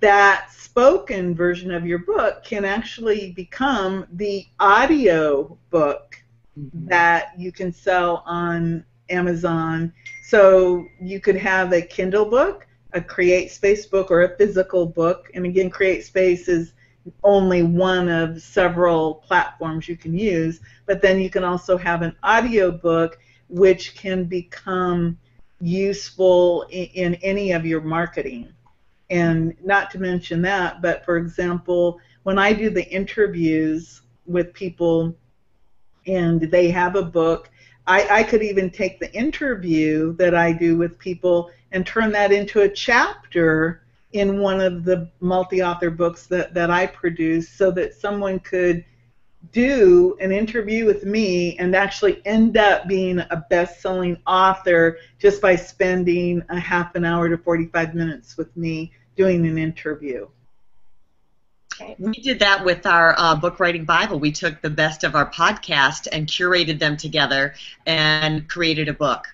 that 0.00 0.50
spoken 0.52 1.34
version 1.34 1.72
of 1.72 1.84
your 1.84 1.98
book 1.98 2.44
can 2.44 2.64
actually 2.64 3.32
become 3.32 4.06
the 4.12 4.46
audio 4.60 5.58
book 5.70 6.16
mm-hmm. 6.58 6.86
that 6.88 7.32
you 7.36 7.50
can 7.50 7.72
sell 7.72 8.22
on 8.26 8.84
Amazon. 9.08 9.92
So 10.22 10.86
you 11.00 11.20
could 11.20 11.36
have 11.36 11.72
a 11.72 11.82
Kindle 11.82 12.24
book, 12.24 12.66
a 12.92 13.00
Create 13.00 13.50
Space 13.50 13.86
book, 13.86 14.10
or 14.10 14.22
a 14.22 14.36
physical 14.36 14.86
book. 14.86 15.30
And 15.34 15.44
again, 15.46 15.70
Create 15.70 16.04
Space 16.04 16.48
is 16.48 16.72
only 17.24 17.62
one 17.62 18.08
of 18.08 18.42
several 18.42 19.14
platforms 19.14 19.88
you 19.88 19.96
can 19.96 20.16
use. 20.16 20.60
But 20.86 21.00
then 21.00 21.20
you 21.20 21.30
can 21.30 21.44
also 21.44 21.76
have 21.76 22.02
an 22.02 22.14
audio 22.22 22.70
book 22.70 23.18
which 23.48 23.94
can 23.96 24.24
become 24.24 25.18
useful 25.60 26.62
in, 26.70 26.86
in 26.94 27.14
any 27.16 27.52
of 27.52 27.66
your 27.66 27.80
marketing. 27.80 28.48
And 29.10 29.56
not 29.64 29.90
to 29.90 29.98
mention 29.98 30.40
that, 30.42 30.80
but 30.80 31.04
for 31.04 31.16
example, 31.16 31.98
when 32.22 32.38
I 32.38 32.52
do 32.52 32.70
the 32.70 32.88
interviews 32.88 34.02
with 34.26 34.54
people 34.54 35.16
and 36.06 36.40
they 36.40 36.70
have 36.70 36.94
a 36.94 37.02
book, 37.02 37.49
I, 37.90 38.20
I 38.20 38.22
could 38.22 38.44
even 38.44 38.70
take 38.70 39.00
the 39.00 39.12
interview 39.12 40.14
that 40.14 40.32
I 40.32 40.52
do 40.52 40.78
with 40.78 40.96
people 40.96 41.50
and 41.72 41.84
turn 41.84 42.12
that 42.12 42.30
into 42.30 42.60
a 42.60 42.68
chapter 42.68 43.82
in 44.12 44.38
one 44.38 44.60
of 44.60 44.84
the 44.84 45.10
multi-author 45.18 45.90
books 45.90 46.28
that, 46.28 46.54
that 46.54 46.70
I 46.70 46.86
produce 46.86 47.48
so 47.48 47.72
that 47.72 47.94
someone 47.94 48.38
could 48.38 48.84
do 49.50 50.16
an 50.20 50.30
interview 50.30 50.86
with 50.86 51.04
me 51.04 51.58
and 51.58 51.74
actually 51.74 52.24
end 52.26 52.56
up 52.56 52.86
being 52.86 53.18
a 53.18 53.44
best-selling 53.50 54.18
author 54.24 54.98
just 55.18 55.42
by 55.42 55.56
spending 55.56 56.44
a 56.48 56.60
half 56.60 56.94
an 56.94 57.04
hour 57.04 57.28
to 57.28 57.38
45 57.38 57.96
minutes 57.96 58.36
with 58.36 58.56
me 58.56 58.92
doing 59.16 59.44
an 59.48 59.58
interview. 59.58 60.28
We 61.98 62.12
did 62.12 62.38
that 62.40 62.64
with 62.64 62.86
our 62.86 63.14
uh, 63.18 63.36
book 63.36 63.60
writing 63.60 63.84
Bible. 63.84 64.18
We 64.18 64.32
took 64.32 64.60
the 64.60 64.70
best 64.70 65.04
of 65.04 65.14
our 65.14 65.30
podcast 65.30 66.08
and 66.10 66.26
curated 66.26 66.78
them 66.78 66.96
together 66.96 67.54
and 67.86 68.48
created 68.48 68.88
a 68.88 68.92
book. 68.92 69.26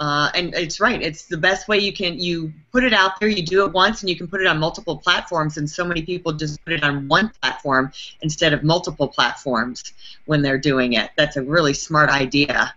Uh, 0.00 0.28
and 0.34 0.54
it's 0.54 0.80
right. 0.80 1.00
It's 1.00 1.26
the 1.26 1.36
best 1.36 1.68
way 1.68 1.78
you 1.78 1.92
can. 1.92 2.18
You 2.18 2.52
put 2.72 2.84
it 2.84 2.92
out 2.92 3.20
there. 3.20 3.28
You 3.28 3.42
do 3.44 3.64
it 3.64 3.72
once, 3.72 4.02
and 4.02 4.10
you 4.10 4.16
can 4.16 4.26
put 4.26 4.40
it 4.40 4.46
on 4.46 4.58
multiple 4.58 4.96
platforms. 4.98 5.56
And 5.56 5.70
so 5.70 5.84
many 5.84 6.02
people 6.02 6.32
just 6.32 6.62
put 6.64 6.74
it 6.74 6.82
on 6.82 7.06
one 7.06 7.30
platform 7.40 7.92
instead 8.20 8.52
of 8.52 8.64
multiple 8.64 9.08
platforms 9.08 9.92
when 10.26 10.42
they're 10.42 10.58
doing 10.58 10.94
it. 10.94 11.10
That's 11.16 11.36
a 11.36 11.42
really 11.42 11.74
smart 11.74 12.10
idea. 12.10 12.74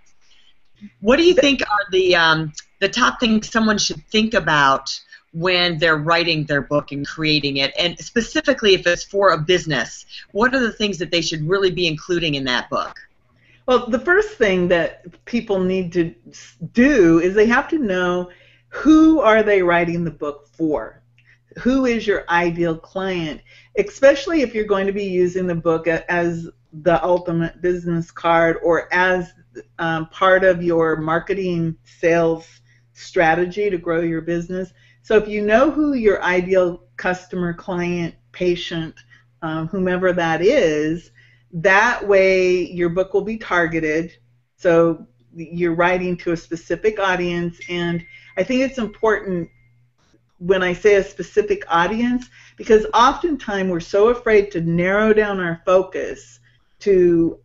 What 1.02 1.18
do 1.18 1.24
you 1.24 1.34
think 1.34 1.64
are 1.64 1.92
the 1.92 2.16
um, 2.16 2.54
the 2.80 2.90
top 2.90 3.20
things 3.20 3.52
someone 3.52 3.80
should 3.80 4.06
think 4.08 4.36
about 4.36 5.00
when 5.34 5.78
they're 5.78 5.98
writing 5.98 6.46
their 6.46 6.62
book 6.62 6.92
and 6.92 7.06
creating 7.06 7.58
it? 7.58 7.74
And 7.78 8.00
specifically, 8.00 8.74
if 8.74 8.88
it's 8.88 9.04
for 9.04 9.30
a 9.30 9.38
business, 9.38 10.06
what 10.32 10.54
are 10.54 10.60
the 10.60 10.72
things 10.72 10.98
that 11.00 11.12
they 11.12 11.22
should 11.22 11.48
really 11.48 11.72
be 11.72 11.88
including 11.88 12.36
in 12.36 12.46
that 12.46 12.70
book? 12.70 13.00
Well, 13.68 13.88
the 13.88 14.00
first 14.00 14.38
thing 14.38 14.70
that 14.70 15.26
people 15.26 15.60
need 15.60 15.92
to 15.94 16.16
do 16.72 17.20
is 17.20 17.36
they 17.36 17.48
have 17.48 17.68
to 17.70 17.78
know 17.78 18.30
who 18.70 19.20
are 19.20 19.44
they 19.44 19.62
writing 19.62 20.04
the 20.04 20.12
book 20.12 20.48
for? 20.54 21.02
Who 21.60 21.86
is 21.86 22.08
your 22.08 22.24
ideal 22.30 22.78
client? 22.78 23.42
Especially 23.78 24.42
if 24.42 24.56
you're 24.56 24.66
going 24.66 24.88
to 24.88 24.94
be 24.94 25.06
using 25.06 25.48
the 25.48 25.56
book 25.56 25.88
as 25.88 26.50
the 26.72 27.04
ultimate 27.04 27.62
business 27.62 28.12
card 28.12 28.58
or 28.64 28.94
as 28.94 29.34
um, 29.80 30.08
part 30.08 30.44
of 30.44 30.64
your 30.64 30.98
marketing 30.98 31.76
sales 31.84 32.48
strategy 32.94 33.70
to 33.70 33.78
grow 33.78 34.02
your 34.02 34.22
business. 34.22 34.72
So 35.08 35.16
if 35.16 35.30
you 35.30 35.42
know 35.42 35.72
who 35.72 35.94
your 35.94 36.22
ideal 36.22 36.84
customer, 36.98 37.54
client, 37.54 38.14
patient, 38.34 38.94
um, 39.42 39.70
whomever 39.70 40.12
that 40.12 40.42
is, 40.42 41.12
that 41.54 42.06
way 42.06 42.70
your 42.70 42.90
book 42.90 43.14
will 43.14 43.22
be 43.22 43.38
targeted. 43.38 44.12
So 44.58 45.08
you're 45.34 45.76
writing 45.76 46.18
to 46.18 46.34
a 46.34 46.36
specific 46.36 47.00
audience, 47.00 47.58
and 47.70 48.06
I 48.36 48.44
think 48.44 48.64
it's 48.64 48.80
important 48.80 49.50
when 50.40 50.62
I 50.62 50.74
say 50.74 50.96
a 50.96 51.04
specific 51.04 51.64
audience 51.70 52.30
because 52.58 52.86
oftentimes 52.94 53.72
we're 53.72 53.80
so 53.80 54.10
afraid 54.10 54.52
to 54.52 54.60
narrow 54.60 55.14
down 55.14 55.40
our 55.40 55.62
focus 55.66 56.42
to 56.80 57.40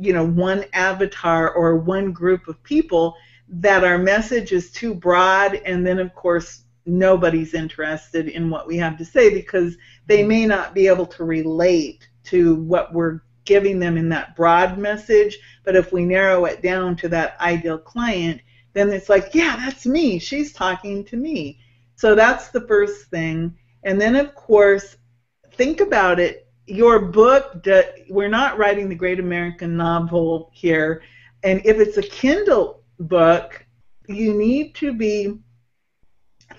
you 0.00 0.14
know 0.14 0.24
one 0.24 0.64
avatar 0.72 1.52
or 1.52 1.76
one 1.76 2.12
group 2.12 2.48
of 2.48 2.62
people 2.62 3.14
that 3.46 3.84
our 3.84 3.98
message 3.98 4.52
is 4.52 4.72
too 4.72 4.94
broad 4.94 5.56
and 5.66 5.86
then 5.86 5.98
of 5.98 6.14
course 6.14 6.63
nobody's 6.86 7.54
interested 7.54 8.28
in 8.28 8.50
what 8.50 8.66
we 8.66 8.76
have 8.76 8.96
to 8.98 9.04
say 9.04 9.32
because 9.32 9.76
they 10.06 10.22
may 10.22 10.46
not 10.46 10.74
be 10.74 10.86
able 10.86 11.06
to 11.06 11.24
relate 11.24 12.08
to 12.24 12.56
what 12.56 12.92
we're 12.92 13.20
giving 13.44 13.78
them 13.78 13.96
in 13.96 14.08
that 14.08 14.36
broad 14.36 14.78
message. 14.78 15.38
But 15.64 15.76
if 15.76 15.92
we 15.92 16.04
narrow 16.04 16.44
it 16.46 16.62
down 16.62 16.96
to 16.96 17.08
that 17.10 17.40
ideal 17.40 17.78
client, 17.78 18.40
then 18.72 18.92
it's 18.92 19.08
like, 19.08 19.34
yeah, 19.34 19.56
that's 19.56 19.86
me. 19.86 20.18
She's 20.18 20.52
talking 20.52 21.04
to 21.04 21.16
me. 21.16 21.60
So 21.96 22.14
that's 22.14 22.48
the 22.48 22.66
first 22.66 23.06
thing. 23.06 23.56
And 23.82 24.00
then, 24.00 24.16
of 24.16 24.34
course, 24.34 24.96
think 25.52 25.80
about 25.80 26.18
it. 26.18 26.48
Your 26.66 26.98
book, 26.98 27.64
we're 28.08 28.28
not 28.28 28.58
writing 28.58 28.88
the 28.88 28.94
great 28.94 29.20
American 29.20 29.76
novel 29.76 30.50
here. 30.52 31.02
And 31.42 31.60
if 31.64 31.78
it's 31.78 31.98
a 31.98 32.02
Kindle 32.02 32.82
book, 32.98 33.64
you 34.08 34.34
need 34.34 34.74
to 34.76 34.92
be 34.92 35.38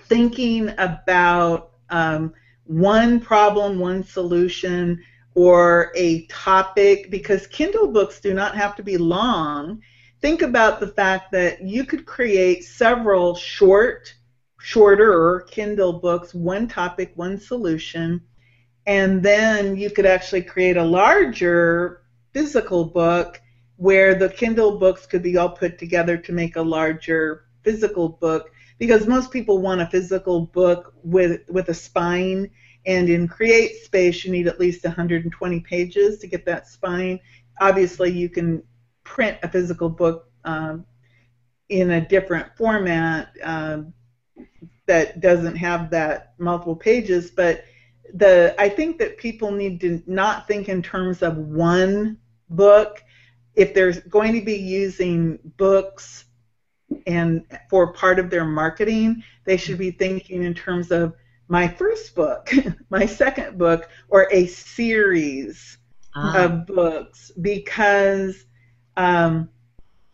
thinking 0.08 0.72
about 0.78 1.72
um, 1.90 2.32
one 2.64 3.20
problem, 3.20 3.78
one 3.78 4.02
solution, 4.02 5.02
or 5.34 5.92
a 5.94 6.26
topic, 6.26 7.10
because 7.10 7.46
Kindle 7.46 7.88
books 7.88 8.20
do 8.20 8.32
not 8.32 8.56
have 8.56 8.74
to 8.76 8.82
be 8.82 8.96
long. 8.96 9.82
Think 10.20 10.42
about 10.42 10.80
the 10.80 10.88
fact 10.88 11.30
that 11.32 11.62
you 11.62 11.84
could 11.84 12.06
create 12.06 12.64
several 12.64 13.34
short, 13.34 14.14
shorter 14.58 15.46
Kindle 15.50 15.92
books, 15.94 16.32
one 16.32 16.66
topic, 16.66 17.12
one 17.14 17.38
solution, 17.38 18.22
and 18.86 19.22
then 19.22 19.76
you 19.76 19.90
could 19.90 20.06
actually 20.06 20.42
create 20.42 20.76
a 20.76 20.82
larger 20.82 22.02
physical 22.32 22.84
book 22.84 23.40
where 23.76 24.14
the 24.14 24.28
Kindle 24.28 24.78
books 24.78 25.04
could 25.04 25.22
be 25.22 25.36
all 25.36 25.50
put 25.50 25.78
together 25.78 26.16
to 26.16 26.32
make 26.32 26.56
a 26.56 26.62
larger 26.62 27.44
physical 27.62 28.08
book 28.08 28.50
because 28.78 29.06
most 29.06 29.30
people 29.30 29.58
want 29.58 29.80
a 29.80 29.86
physical 29.86 30.42
book 30.46 30.94
with 31.02 31.42
with 31.48 31.68
a 31.68 31.74
spine. 31.74 32.50
And 32.84 33.08
in 33.08 33.26
create 33.26 33.76
space 33.84 34.24
you 34.24 34.30
need 34.30 34.46
at 34.46 34.60
least 34.60 34.84
120 34.84 35.60
pages 35.60 36.18
to 36.18 36.26
get 36.26 36.44
that 36.46 36.68
spine. 36.68 37.18
Obviously 37.60 38.12
you 38.12 38.28
can 38.28 38.62
print 39.02 39.38
a 39.42 39.48
physical 39.48 39.88
book 39.88 40.30
um, 40.44 40.84
in 41.68 41.90
a 41.90 42.06
different 42.06 42.56
format 42.56 43.30
um, 43.42 43.92
that 44.86 45.20
doesn't 45.20 45.56
have 45.56 45.90
that 45.90 46.34
multiple 46.38 46.76
pages. 46.76 47.30
But 47.30 47.64
the 48.14 48.54
I 48.58 48.68
think 48.68 48.98
that 48.98 49.18
people 49.18 49.50
need 49.50 49.80
to 49.80 50.02
not 50.06 50.46
think 50.46 50.68
in 50.68 50.82
terms 50.82 51.22
of 51.22 51.36
one 51.36 52.18
book. 52.50 53.02
If 53.54 53.72
they're 53.72 53.92
going 53.92 54.34
to 54.34 54.42
be 54.42 54.56
using 54.56 55.38
books 55.56 56.25
and 57.06 57.44
for 57.68 57.92
part 57.92 58.18
of 58.18 58.30
their 58.30 58.44
marketing, 58.44 59.22
they 59.44 59.56
should 59.56 59.78
be 59.78 59.90
thinking 59.90 60.42
in 60.42 60.54
terms 60.54 60.90
of 60.90 61.14
my 61.48 61.68
first 61.68 62.14
book, 62.14 62.50
my 62.90 63.06
second 63.06 63.58
book, 63.58 63.88
or 64.08 64.28
a 64.32 64.46
series 64.46 65.78
ah. 66.14 66.44
of 66.44 66.66
books 66.66 67.30
because 67.40 68.44
um, 68.96 69.48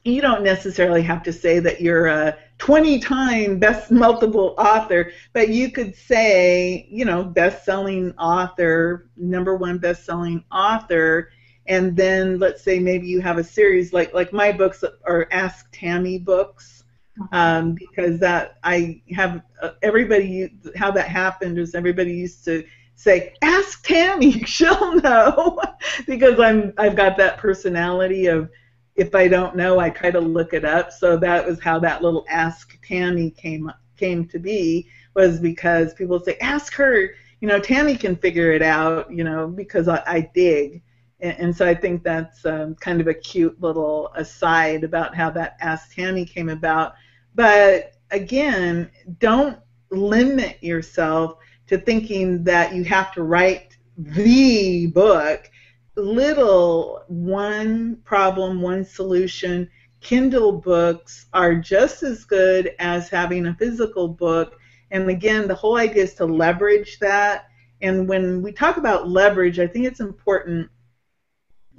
you 0.05 0.21
don't 0.21 0.43
necessarily 0.43 1.03
have 1.03 1.23
to 1.23 1.33
say 1.33 1.59
that 1.61 1.81
you're 1.81 2.07
a 2.07 2.37
20 2.59 2.99
time 2.99 3.59
best 3.59 3.91
multiple 3.91 4.55
author, 4.59 5.13
but 5.33 5.49
you 5.49 5.71
could 5.71 5.95
say, 5.95 6.87
you 6.91 7.05
know, 7.05 7.25
best 7.25 7.65
selling 7.65 8.13
author, 8.19 9.09
number 9.17 9.57
one 9.57 9.79
best 9.79 10.05
selling 10.05 10.45
author, 10.53 11.31
and 11.73 11.97
then 11.97 12.39
let's 12.39 12.63
say 12.63 12.79
maybe 12.79 13.07
you 13.07 13.23
have 13.23 13.39
a 13.39 13.45
series 13.45 13.95
like 13.95 14.13
like 14.13 14.31
my 14.31 14.53
books 14.53 14.85
are 15.07 15.27
Ask 15.33 15.69
Tammy 15.73 16.19
books 16.19 16.85
uh-huh. 17.19 17.29
um, 17.33 17.73
because 17.73 18.19
that 18.21 18.59
I 18.63 19.01
have 19.15 19.43
uh, 19.63 19.71
everybody 19.81 20.53
how 20.77 20.91
that 20.91 21.09
happened 21.09 21.59
is 21.59 21.75
everybody 21.75 22.13
used 22.13 22.45
to 22.45 22.63
say 22.95 23.33
ask 23.41 23.83
Tammy 23.85 24.33
she'll 24.45 25.01
know. 25.01 25.59
Because 26.07 26.39
I'm 26.39 26.73
I've 26.79 26.95
got 26.95 27.17
that 27.17 27.39
personality 27.39 28.27
of 28.27 28.51
if 28.95 29.15
I 29.15 29.27
don't 29.27 29.57
know 29.57 29.81
I 29.81 29.89
try 29.89 30.11
to 30.11 30.21
look 30.21 30.53
it 30.53 30.65
up. 30.65 30.93
So 30.93 31.17
that 31.17 31.47
was 31.47 31.59
how 31.59 31.79
that 31.81 32.03
little 32.03 32.27
ask 32.29 32.79
Tammy 32.87 33.31
came 33.31 33.73
came 33.97 34.27
to 34.29 34.39
be 34.39 34.89
was 35.15 35.41
because 35.41 35.95
people 35.95 36.21
say 36.21 36.37
ask 36.43 36.75
her 36.75 37.15
you 37.41 37.49
know 37.49 37.59
Tammy 37.59 37.97
can 37.97 38.15
figure 38.15 38.53
it 38.53 38.63
out 38.63 39.11
you 39.11 39.25
know 39.25 39.49
because 39.49 39.89
I, 39.89 40.03
I 40.07 40.31
dig 40.35 40.83
and, 41.23 41.39
and 41.39 41.57
so 41.57 41.67
I 41.67 41.75
think 41.75 42.03
that's 42.03 42.45
um, 42.45 42.75
kind 42.75 43.01
of 43.01 43.07
a 43.07 43.15
cute 43.15 43.59
little 43.61 44.13
aside 44.15 44.85
about 44.85 45.15
how 45.15 45.31
that 45.31 45.57
Ask 45.61 45.95
Tammy 45.95 46.25
came 46.27 46.49
about. 46.49 46.95
But 47.35 47.95
again, 48.11 48.91
don't 49.19 49.59
limit 49.91 50.63
yourself 50.63 51.37
to 51.69 51.79
thinking 51.79 52.45
that 52.45 52.75
you 52.75 52.85
have 52.85 53.13
to 53.15 53.23
write 53.23 53.77
the 53.97 54.89
book. 54.89 55.51
Little 55.95 57.05
one 57.09 57.97
problem, 58.05 58.61
one 58.61 58.85
solution. 58.85 59.71
Kindle 60.01 60.53
books 60.53 61.27
are 61.33 61.55
just 61.55 62.03
as 62.03 62.25
good 62.25 62.75
as 62.79 63.09
having 63.09 63.47
a 63.47 63.55
physical 63.55 64.09
book. 64.09 64.59
And 64.91 65.09
again, 65.09 65.47
the 65.47 65.55
whole 65.55 65.77
idea 65.77 66.03
is 66.03 66.15
to 66.15 66.27
leverage 66.27 66.99
that. 66.99 67.47
And 67.81 68.09
when 68.09 68.43
we 68.43 68.53
talk 68.53 68.77
about 68.77 69.09
leverage, 69.09 69.59
I 69.59 69.67
think 69.67 69.87
it's 69.87 70.01
important 70.01 70.71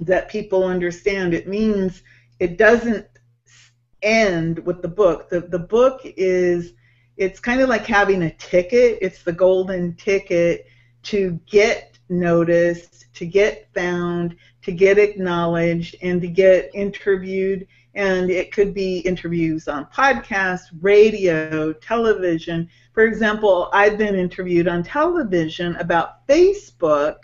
that 0.06 0.28
people 0.28 0.64
understand. 0.64 1.34
It 1.34 1.48
means 1.48 2.02
it 2.38 2.58
doesn't 2.58 3.06
end 4.02 4.58
with 4.66 4.82
the 4.82 4.88
book. 4.88 5.28
The, 5.30 5.40
the 5.40 5.58
book 5.58 6.00
is, 6.04 6.74
it's 7.16 7.40
kind 7.40 7.60
of 7.60 7.68
like 7.68 7.86
having 7.86 8.22
a 8.22 8.34
ticket. 8.34 8.98
It's 9.00 9.22
the 9.22 9.32
golden 9.32 9.94
ticket 9.94 10.66
to 11.04 11.38
get 11.46 11.98
noticed, 12.08 13.06
to 13.14 13.26
get 13.26 13.68
found, 13.74 14.36
to 14.62 14.72
get 14.72 14.98
acknowledged, 14.98 15.96
and 16.02 16.20
to 16.20 16.28
get 16.28 16.70
interviewed. 16.74 17.66
And 17.94 18.30
it 18.30 18.52
could 18.52 18.74
be 18.74 18.98
interviews 18.98 19.68
on 19.68 19.86
podcasts, 19.86 20.66
radio, 20.80 21.72
television. 21.74 22.68
For 22.92 23.04
example, 23.04 23.70
I've 23.72 23.96
been 23.96 24.16
interviewed 24.16 24.66
on 24.66 24.82
television 24.82 25.76
about 25.76 26.26
Facebook 26.26 27.18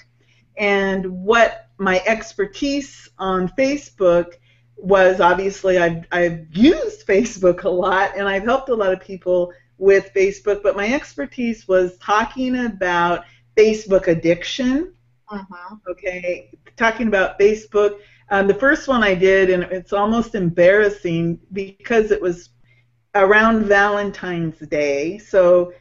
and 0.57 1.07
what 1.07 1.70
my 1.81 2.03
expertise 2.07 3.09
on 3.19 3.49
Facebook 3.49 4.35
was 4.77 5.21
obviously 5.21 5.79
I've, 5.79 6.07
I've 6.13 6.47
used 6.55 7.07
Facebook 7.07 7.65
a 7.65 7.69
lot 7.69 8.17
and 8.17 8.29
I've 8.29 8.45
helped 8.45 8.69
a 8.69 8.75
lot 8.75 8.93
of 8.93 9.01
people 9.01 9.53
with 9.79 10.11
Facebook, 10.15 10.63
but 10.63 10.77
my 10.77 10.93
expertise 10.93 11.67
was 11.67 11.97
talking 11.99 12.67
about 12.67 13.25
Facebook 13.57 14.09
addiction. 14.09 14.95
Uh-huh. 15.29 15.77
Okay, 15.89 16.51
talking 16.77 17.09
about 17.09 17.39
Facebook. 17.39 17.99
Um, 18.31 18.47
the 18.47 18.55
first 18.55 18.89
one 18.89 19.03
I 19.03 19.15
did, 19.15 19.51
and 19.51 19.65
it's 19.65 19.93
almost 19.93 20.35
embarrassing 20.35 21.41
because 21.53 22.11
it 22.11 22.21
was 22.21 22.51
around 23.15 23.65
Valentine's 23.65 24.59
Day. 24.59 25.19
So 25.19 25.73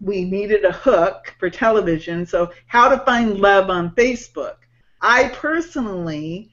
we 0.00 0.24
needed 0.24 0.64
a 0.64 0.72
hook 0.72 1.34
for 1.38 1.50
television. 1.50 2.24
So, 2.24 2.52
how 2.66 2.88
to 2.88 2.98
find 3.04 3.38
love 3.38 3.68
on 3.68 3.94
Facebook. 3.94 4.56
I 5.00 5.28
personally 5.28 6.52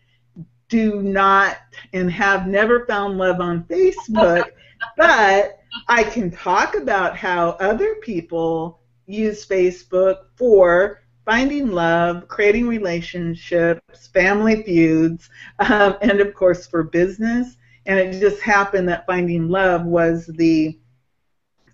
do 0.69 1.01
not 1.01 1.57
and 1.93 2.11
have 2.11 2.47
never 2.47 2.85
found 2.85 3.17
love 3.17 3.39
on 3.39 3.63
Facebook, 3.65 4.51
but 4.97 5.59
I 5.87 6.03
can 6.03 6.31
talk 6.31 6.75
about 6.75 7.15
how 7.15 7.51
other 7.51 7.95
people 7.95 8.81
use 9.05 9.45
Facebook 9.45 10.25
for 10.35 11.03
finding 11.25 11.71
love, 11.71 12.27
creating 12.27 12.67
relationships, 12.67 14.07
family 14.07 14.63
feuds, 14.63 15.29
um, 15.59 15.97
and 16.01 16.19
of 16.21 16.33
course 16.33 16.67
for 16.67 16.83
business. 16.83 17.57
And 17.85 17.99
it 17.99 18.19
just 18.19 18.41
happened 18.41 18.87
that 18.89 19.05
finding 19.05 19.49
love 19.49 19.85
was 19.85 20.25
the 20.27 20.77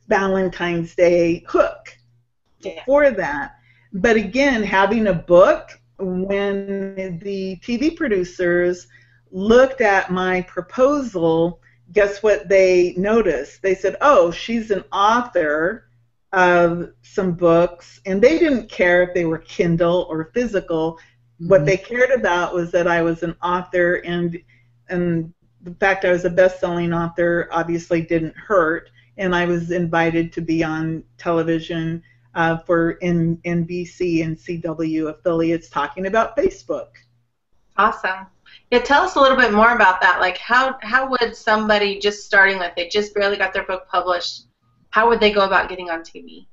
Valentine's 0.07 0.95
Day 0.95 1.43
hook 1.47 1.97
yeah. 2.62 2.83
for 2.86 3.12
that. 3.12 3.55
But 3.93 4.15
again, 4.15 4.63
having 4.63 5.07
a 5.07 5.13
book 5.13 5.69
when 6.03 7.19
the 7.19 7.57
TV 7.57 7.95
producers 7.95 8.87
looked 9.31 9.81
at 9.81 10.11
my 10.11 10.41
proposal, 10.41 11.59
guess 11.91 12.21
what 12.21 12.47
they 12.49 12.93
noticed? 12.97 13.61
They 13.61 13.75
said, 13.75 13.97
oh, 14.01 14.31
she's 14.31 14.71
an 14.71 14.83
author 14.91 15.87
of 16.31 16.91
some 17.03 17.33
books, 17.33 18.01
and 18.05 18.21
they 18.21 18.39
didn't 18.39 18.69
care 18.69 19.03
if 19.03 19.13
they 19.13 19.25
were 19.25 19.39
Kindle 19.39 20.07
or 20.09 20.31
physical. 20.33 20.93
Mm-hmm. 20.93 21.47
What 21.47 21.65
they 21.65 21.77
cared 21.77 22.11
about 22.11 22.53
was 22.53 22.71
that 22.71 22.87
I 22.87 23.01
was 23.01 23.23
an 23.23 23.35
author, 23.43 23.95
and 23.97 24.39
and 24.89 25.33
the 25.61 25.75
fact 25.75 26.05
I 26.05 26.11
was 26.11 26.25
a 26.25 26.29
best-selling 26.29 26.93
author 26.93 27.47
obviously 27.51 28.01
didn't 28.01 28.35
hurt. 28.35 28.89
And 29.17 29.35
I 29.35 29.45
was 29.45 29.71
invited 29.71 30.33
to 30.33 30.41
be 30.41 30.63
on 30.63 31.03
television 31.17 32.01
uh, 32.35 32.57
for 32.57 32.91
in 32.91 33.37
NBC 33.37 34.23
and 34.23 34.37
CW 34.37 35.09
affiliates 35.09 35.69
talking 35.69 36.07
about 36.07 36.35
Facebook. 36.35 36.89
Awesome. 37.77 38.27
Yeah, 38.71 38.79
tell 38.79 39.03
us 39.03 39.15
a 39.15 39.19
little 39.19 39.37
bit 39.37 39.53
more 39.53 39.75
about 39.75 40.01
that. 40.01 40.19
Like, 40.19 40.37
how 40.37 40.77
how 40.81 41.09
would 41.09 41.35
somebody 41.35 41.99
just 41.99 42.25
starting, 42.25 42.57
like 42.57 42.75
they 42.75 42.87
just 42.87 43.13
barely 43.13 43.37
got 43.37 43.53
their 43.53 43.63
book 43.63 43.87
published, 43.87 44.47
how 44.89 45.09
would 45.09 45.19
they 45.19 45.31
go 45.31 45.45
about 45.45 45.69
getting 45.69 45.89
on 45.89 46.01
TV? 46.01 46.45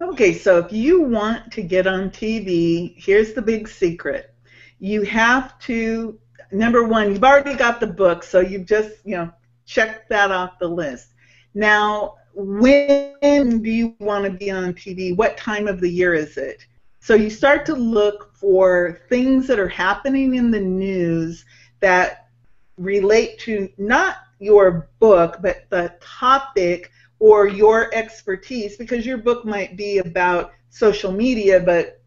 Okay, 0.00 0.32
so 0.32 0.58
if 0.58 0.72
you 0.72 1.02
want 1.02 1.50
to 1.52 1.62
get 1.62 1.86
on 1.86 2.10
TV, 2.10 2.94
here's 2.96 3.34
the 3.34 3.42
big 3.42 3.68
secret. 3.68 4.34
You 4.78 5.02
have 5.02 5.58
to 5.60 6.18
number 6.52 6.84
one, 6.84 7.12
you've 7.12 7.24
already 7.24 7.54
got 7.54 7.80
the 7.80 7.86
book, 7.86 8.22
so 8.22 8.40
you've 8.40 8.66
just 8.66 8.94
you 9.04 9.16
know 9.16 9.30
checked 9.66 10.08
that 10.08 10.30
off 10.30 10.58
the 10.58 10.68
list. 10.68 11.08
Now, 11.54 12.14
when 12.40 13.62
do 13.62 13.70
you 13.70 13.96
want 13.98 14.24
to 14.24 14.30
be 14.30 14.50
on 14.50 14.72
TV? 14.72 15.16
What 15.16 15.36
time 15.36 15.66
of 15.66 15.80
the 15.80 15.90
year 15.90 16.14
is 16.14 16.36
it? 16.36 16.66
So 17.00 17.14
you 17.14 17.30
start 17.30 17.66
to 17.66 17.74
look 17.74 18.32
for 18.34 19.00
things 19.08 19.48
that 19.48 19.58
are 19.58 19.68
happening 19.68 20.36
in 20.36 20.50
the 20.52 20.60
news 20.60 21.44
that 21.80 22.28
relate 22.76 23.38
to 23.40 23.68
not 23.76 24.18
your 24.38 24.88
book, 25.00 25.38
but 25.42 25.68
the 25.70 25.92
topic 26.00 26.92
or 27.18 27.48
your 27.48 27.92
expertise, 27.92 28.76
because 28.76 29.04
your 29.04 29.18
book 29.18 29.44
might 29.44 29.76
be 29.76 29.98
about 29.98 30.52
social 30.70 31.10
media, 31.10 31.58
but 31.58 32.00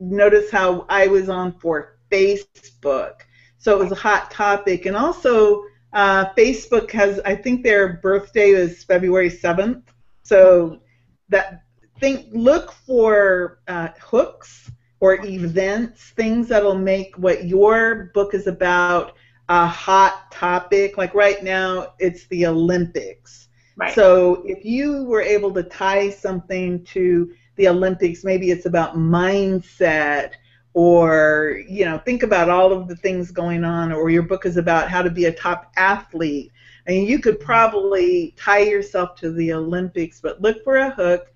notice 0.00 0.50
how 0.50 0.84
I 0.88 1.06
was 1.06 1.28
on 1.28 1.52
for 1.60 1.98
Facebook. 2.10 3.20
So 3.58 3.72
it 3.72 3.82
was 3.82 3.92
a 3.92 3.96
hot 3.96 4.32
topic. 4.32 4.86
And 4.86 4.96
also, 4.96 5.62
uh, 5.92 6.26
Facebook 6.34 6.90
has, 6.90 7.20
I 7.24 7.34
think 7.34 7.62
their 7.62 7.94
birthday 7.94 8.50
is 8.50 8.84
February 8.84 9.30
7th. 9.30 9.82
So 10.22 10.80
that 11.28 11.62
think 12.00 12.26
look 12.32 12.72
for 12.72 13.60
uh, 13.68 13.88
hooks 14.00 14.70
or 15.00 15.24
events, 15.24 16.10
things 16.16 16.48
that'll 16.48 16.78
make 16.78 17.16
what 17.16 17.44
your 17.44 18.10
book 18.14 18.34
is 18.34 18.46
about 18.46 19.14
a 19.48 19.66
hot 19.66 20.30
topic. 20.30 20.96
Like 20.96 21.14
right 21.14 21.42
now, 21.42 21.94
it's 21.98 22.26
the 22.26 22.46
Olympics. 22.46 23.48
Right. 23.76 23.94
So 23.94 24.42
if 24.46 24.64
you 24.64 25.04
were 25.04 25.20
able 25.20 25.52
to 25.54 25.62
tie 25.62 26.10
something 26.10 26.82
to 26.84 27.32
the 27.56 27.68
Olympics, 27.68 28.24
maybe 28.24 28.50
it's 28.50 28.66
about 28.66 28.96
mindset 28.96 30.32
or 30.76 31.62
you 31.68 31.84
know 31.84 31.98
think 31.98 32.22
about 32.22 32.50
all 32.50 32.72
of 32.72 32.86
the 32.86 32.96
things 32.96 33.30
going 33.30 33.64
on 33.64 33.92
or 33.92 34.10
your 34.10 34.22
book 34.22 34.44
is 34.44 34.56
about 34.56 34.90
how 34.90 35.00
to 35.00 35.10
be 35.10 35.24
a 35.24 35.32
top 35.32 35.72
athlete 35.76 36.52
mean, 36.86 37.06
you 37.06 37.18
could 37.18 37.40
probably 37.40 38.34
tie 38.36 38.60
yourself 38.60 39.16
to 39.16 39.32
the 39.32 39.52
Olympics, 39.52 40.20
but 40.20 40.40
look 40.40 40.62
for 40.64 40.76
a 40.76 40.90
hook. 40.90 41.32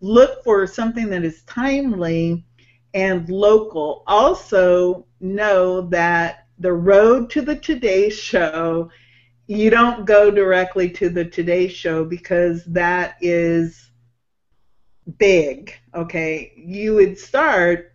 Look 0.00 0.42
for 0.44 0.66
something 0.66 1.08
that 1.10 1.24
is 1.24 1.42
timely 1.42 2.44
and 2.94 3.28
local. 3.28 4.04
Also, 4.06 5.06
know 5.20 5.82
that 5.82 6.46
the 6.58 6.72
road 6.72 7.30
to 7.30 7.42
the 7.42 7.56
Today 7.56 8.08
Show, 8.10 8.90
you 9.46 9.70
don't 9.70 10.06
go 10.06 10.30
directly 10.30 10.90
to 10.90 11.08
the 11.08 11.24
Today 11.24 11.68
Show 11.68 12.04
because 12.04 12.64
that 12.66 13.16
is 13.20 13.90
big. 15.18 15.74
Okay, 15.94 16.52
you 16.56 16.94
would 16.94 17.18
start 17.18 17.92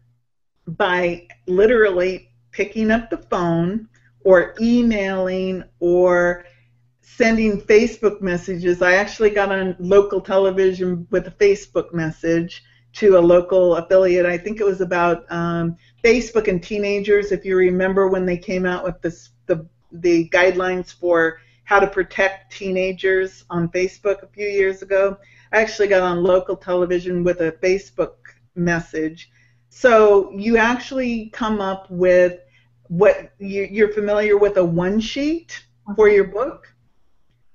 by 0.67 1.27
literally 1.47 2.29
picking 2.51 2.91
up 2.91 3.09
the 3.09 3.17
phone 3.17 3.87
or 4.23 4.55
emailing 4.61 5.63
or 5.79 6.45
sending 7.01 7.61
Facebook 7.61 8.21
messages. 8.21 8.81
I 8.81 8.93
actually 8.93 9.31
got 9.31 9.51
on 9.51 9.75
local 9.79 10.21
television 10.21 11.07
with 11.11 11.27
a 11.27 11.31
Facebook 11.31 11.93
message 11.93 12.63
to 12.93 13.17
a 13.17 13.19
local 13.19 13.75
affiliate. 13.75 14.25
I 14.25 14.37
think 14.37 14.59
it 14.59 14.65
was 14.65 14.81
about 14.81 15.31
um, 15.31 15.77
Facebook 16.03 16.47
and 16.47 16.61
teenagers. 16.61 17.31
If 17.31 17.45
you 17.45 17.55
remember 17.55 18.07
when 18.07 18.25
they 18.25 18.37
came 18.37 18.65
out 18.65 18.83
with 18.83 19.01
this, 19.01 19.29
the 19.45 19.65
the 19.91 20.29
guidelines 20.29 20.93
for 20.93 21.39
how 21.63 21.79
to 21.79 21.87
protect 21.87 22.53
teenagers 22.53 23.45
on 23.49 23.69
Facebook 23.69 24.23
a 24.23 24.27
few 24.27 24.47
years 24.47 24.81
ago, 24.81 25.17
I 25.51 25.61
actually 25.61 25.87
got 25.87 26.01
on 26.01 26.23
local 26.23 26.55
television 26.55 27.23
with 27.23 27.41
a 27.41 27.51
Facebook 27.63 28.15
message. 28.55 29.29
So 29.73 30.31
you 30.33 30.57
actually 30.57 31.29
come 31.29 31.61
up 31.61 31.89
with 31.89 32.39
what 32.87 33.33
you're 33.39 33.93
familiar 33.93 34.37
with 34.37 34.57
a 34.57 34.65
one 34.65 34.99
sheet 34.99 35.63
for 35.95 36.07
uh-huh. 36.07 36.15
your 36.15 36.25
book 36.25 36.71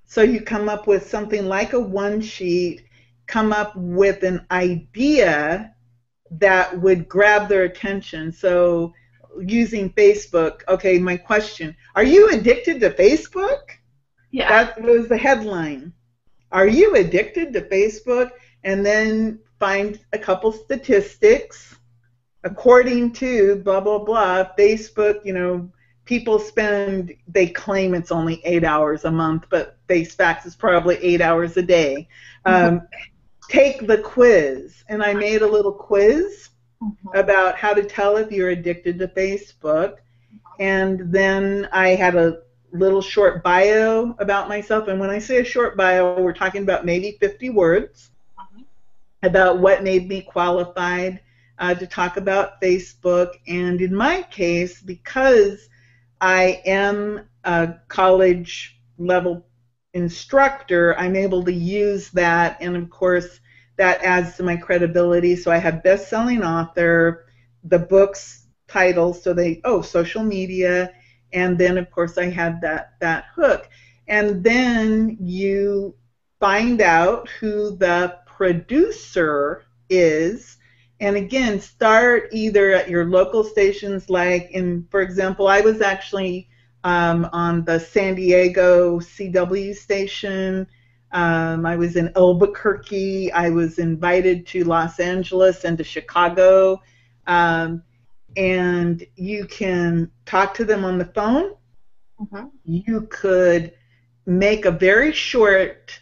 so 0.07 0.23
you 0.23 0.41
come 0.41 0.69
up 0.69 0.87
with 0.87 1.11
something 1.11 1.47
like 1.47 1.73
a 1.73 1.81
one 1.81 2.21
sheet, 2.21 2.85
come 3.27 3.53
up 3.53 3.75
with 3.77 4.23
an 4.23 4.47
idea 4.53 5.75
that 6.31 6.81
would 6.81 7.09
grab 7.09 7.49
their 7.49 7.65
attention. 7.65 8.33
So 8.33 8.95
using 9.45 9.91
Facebook, 9.91 10.63
okay, 10.69 10.99
my 10.99 11.17
question, 11.17 11.77
are 11.97 12.05
you 12.05 12.31
addicted 12.31 12.81
to 12.81 12.91
Facebook? 12.91 13.63
Yeah. 14.31 14.49
That 14.49 14.81
was 14.81 15.09
the 15.09 15.19
headline. 15.19 15.93
Are 16.53 16.69
you 16.69 16.95
addicted 16.95 17.53
to 17.53 17.63
Facebook? 17.63 18.31
And 18.63 18.87
then 18.87 19.41
find 19.59 19.99
a 20.13 20.19
couple 20.19 20.53
statistics. 20.53 21.77
According 22.47 23.13
to 23.15 23.57
blah, 23.57 23.81
blah, 23.81 23.99
blah, 23.99 24.45
Facebook, 24.57 25.25
you 25.25 25.33
know, 25.33 25.71
people 26.07 26.39
spend 26.39 27.13
they 27.29 27.49
claim 27.49 27.93
it's 27.93 28.13
only 28.13 28.41
eight 28.45 28.65
hours 28.65 29.05
a 29.05 29.11
month 29.11 29.45
but 29.51 29.77
face 29.89 30.15
facts 30.15 30.47
is 30.47 30.57
probably 30.57 30.97
eight 31.03 31.21
hours 31.21 31.57
a 31.57 31.63
day 31.63 32.09
um, 32.47 32.81
take 33.51 33.87
the 33.87 33.99
quiz 33.99 34.85
and 34.89 35.03
i 35.03 35.13
made 35.13 35.43
a 35.43 35.47
little 35.47 35.73
quiz 35.73 36.49
mm-hmm. 36.83 37.19
about 37.19 37.57
how 37.57 37.75
to 37.75 37.83
tell 37.83 38.17
if 38.17 38.33
you're 38.33 38.51
addicted 38.51 38.99
to 38.99 39.09
facebook 39.09 39.97
and 40.59 41.13
then 41.13 41.69
i 41.73 41.89
had 41.89 42.15
a 42.15 42.39
little 42.73 43.03
short 43.03 43.43
bio 43.43 44.15
about 44.19 44.49
myself 44.49 44.89
and 44.89 44.99
when 44.99 45.11
i 45.11 45.19
say 45.19 45.39
a 45.39 45.45
short 45.45 45.77
bio 45.77 46.21
we're 46.21 46.33
talking 46.33 46.63
about 46.63 46.87
maybe 46.87 47.17
50 47.21 47.51
words 47.51 48.11
mm-hmm. 48.39 48.63
about 49.25 49.59
what 49.59 49.83
made 49.83 50.09
me 50.09 50.23
qualified 50.23 51.21
uh, 51.59 51.75
to 51.75 51.87
talk 51.87 52.17
about 52.17 52.61
facebook 52.61 53.31
and 53.47 53.81
in 53.81 53.95
my 53.95 54.23
case 54.23 54.81
because 54.81 55.69
I 56.21 56.63
am 56.65 57.29
a 57.45 57.75
college 57.89 58.81
level 58.99 59.47
instructor, 59.93 60.99
I'm 60.99 61.17
able 61.17 61.45
to 61.45 61.53
use 61.53 62.11
that, 62.11 62.57
and 62.61 62.77
of 62.77 62.91
course, 62.91 63.41
that 63.77 64.03
adds 64.03 64.37
to 64.37 64.43
my 64.43 64.57
credibility. 64.57 65.37
So 65.37 65.51
I 65.51 65.59
have 65.59 65.83
best 65.83 66.09
selling 66.09 66.43
author, 66.43 67.27
the 67.65 67.79
book's 67.79 68.47
title, 68.69 69.13
so 69.13 69.35
they, 69.35 69.61
oh, 69.65 69.83
social 69.83 70.23
media, 70.23 70.93
and 71.33 71.59
then 71.59 71.77
of 71.77 71.91
course 71.91 72.17
I 72.17 72.27
had 72.27 72.61
that, 72.63 72.93
that 73.01 73.27
hook. 73.35 73.69
And 74.09 74.43
then 74.43 75.19
you 75.21 75.95
find 76.41 76.81
out 76.81 77.29
who 77.41 77.77
the 77.77 78.19
producer 78.27 79.65
is 79.91 80.57
and 81.01 81.17
again 81.17 81.61
start 81.61 82.29
either 82.33 82.73
at 82.73 82.89
your 82.89 83.05
local 83.05 83.45
stations 83.45 84.09
like 84.09 84.51
in 84.53 84.87
for 84.91 85.01
example 85.01 85.49
i 85.49 85.61
was 85.61 85.81
actually 85.81 86.49
um, 86.85 87.29
on 87.33 87.65
the 87.65 87.79
san 87.79 88.15
diego 88.15 88.99
cw 89.01 89.75
station. 89.75 90.67
Um, 91.13 91.65
i 91.65 91.77
was 91.77 91.97
in 91.97 92.13
albuquerque. 92.17 93.33
I 93.33 93.51
was 93.51 93.79
invited 93.79 94.47
to 94.49 94.65
los 94.65 95.01
angeles 95.01 95.65
and 95.65 95.79
to 95.79 95.85
chicago. 95.85 96.83
Um, 97.27 97.83
and 98.37 99.05
you 99.17 99.47
can 99.47 100.11
talk 100.27 100.55
to 100.55 100.65
them 100.65 100.85
on 100.85 100.99
the 100.99 101.07
phone. 101.07 101.55
Mm-hmm. 102.21 102.47
you 102.65 103.03
could 103.11 103.75
make 104.25 104.65
a 104.65 104.71
very 104.71 105.13
short 105.13 106.01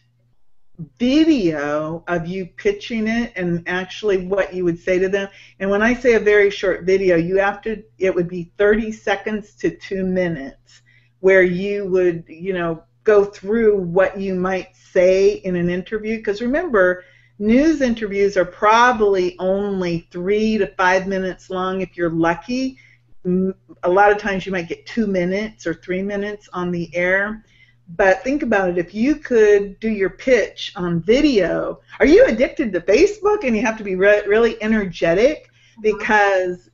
video 0.99 2.03
of 2.09 2.27
you 2.27 2.47
pitching 2.47 3.07
it 3.07 3.33
and 3.37 3.63
actually 3.69 4.27
what 4.27 4.53
you 4.53 4.65
would 4.65 4.79
say 4.79 4.99
to 4.99 5.09
them. 5.09 5.29
And 5.61 5.71
when 5.71 5.83
I 5.83 5.95
say 5.95 6.15
a 6.15 6.21
very 6.21 6.51
short 6.51 6.85
video, 6.85 7.17
you 7.17 7.37
have 7.39 7.63
to 7.63 7.83
it 7.99 8.15
would 8.15 8.29
be 8.29 8.53
30 8.59 8.93
seconds 8.93 9.55
to 9.57 9.71
2 9.71 10.05
minutes 10.05 10.83
where 11.21 11.43
you 11.43 11.87
would, 11.87 12.25
you 12.29 12.53
know, 12.53 12.83
go 13.05 13.25
through 13.25 13.79
what 13.79 14.19
you 14.19 14.35
might 14.35 14.75
say 14.77 15.35
in 15.35 15.57
an 15.57 15.71
interview 15.71 16.17
because 16.17 16.41
remember, 16.41 17.05
news 17.39 17.81
interviews 17.81 18.37
are 18.37 18.45
probably 18.45 19.37
only 19.39 20.09
3 20.11 20.59
to 20.59 20.67
5 20.67 21.07
minutes 21.07 21.51
long 21.51 21.83
if 21.83 21.97
you're 21.97 22.11
lucky. 22.11 22.79
A 23.25 23.89
lot 23.89 24.11
of 24.11 24.19
times 24.19 24.45
you 24.45 24.53
might 24.53 24.69
get 24.69 24.87
2 24.87 25.07
minutes 25.07 25.67
or 25.67 25.75
3 25.75 26.03
minutes 26.03 26.49
on 26.53 26.71
the 26.71 26.95
air 26.95 27.45
but 27.89 28.23
think 28.25 28.43
about 28.43 28.71
it 28.71 28.79
if 28.79 28.95
you 28.95 29.17
could 29.17 29.79
do 29.79 29.91
your 29.91 30.11
pitch 30.11 30.73
on 30.77 31.01
video, 31.01 31.81
are 32.01 32.07
you 32.07 32.25
addicted 32.25 32.73
to 32.73 32.81
Facebook 32.81 33.45
and 33.45 33.55
you 33.55 33.63
have 33.63 33.79
to 33.79 33.85
be 33.85 33.95
re- 33.95 34.27
really 34.27 34.61
energetic 34.63 35.51
uh-huh. 35.79 35.83
because 35.83 36.71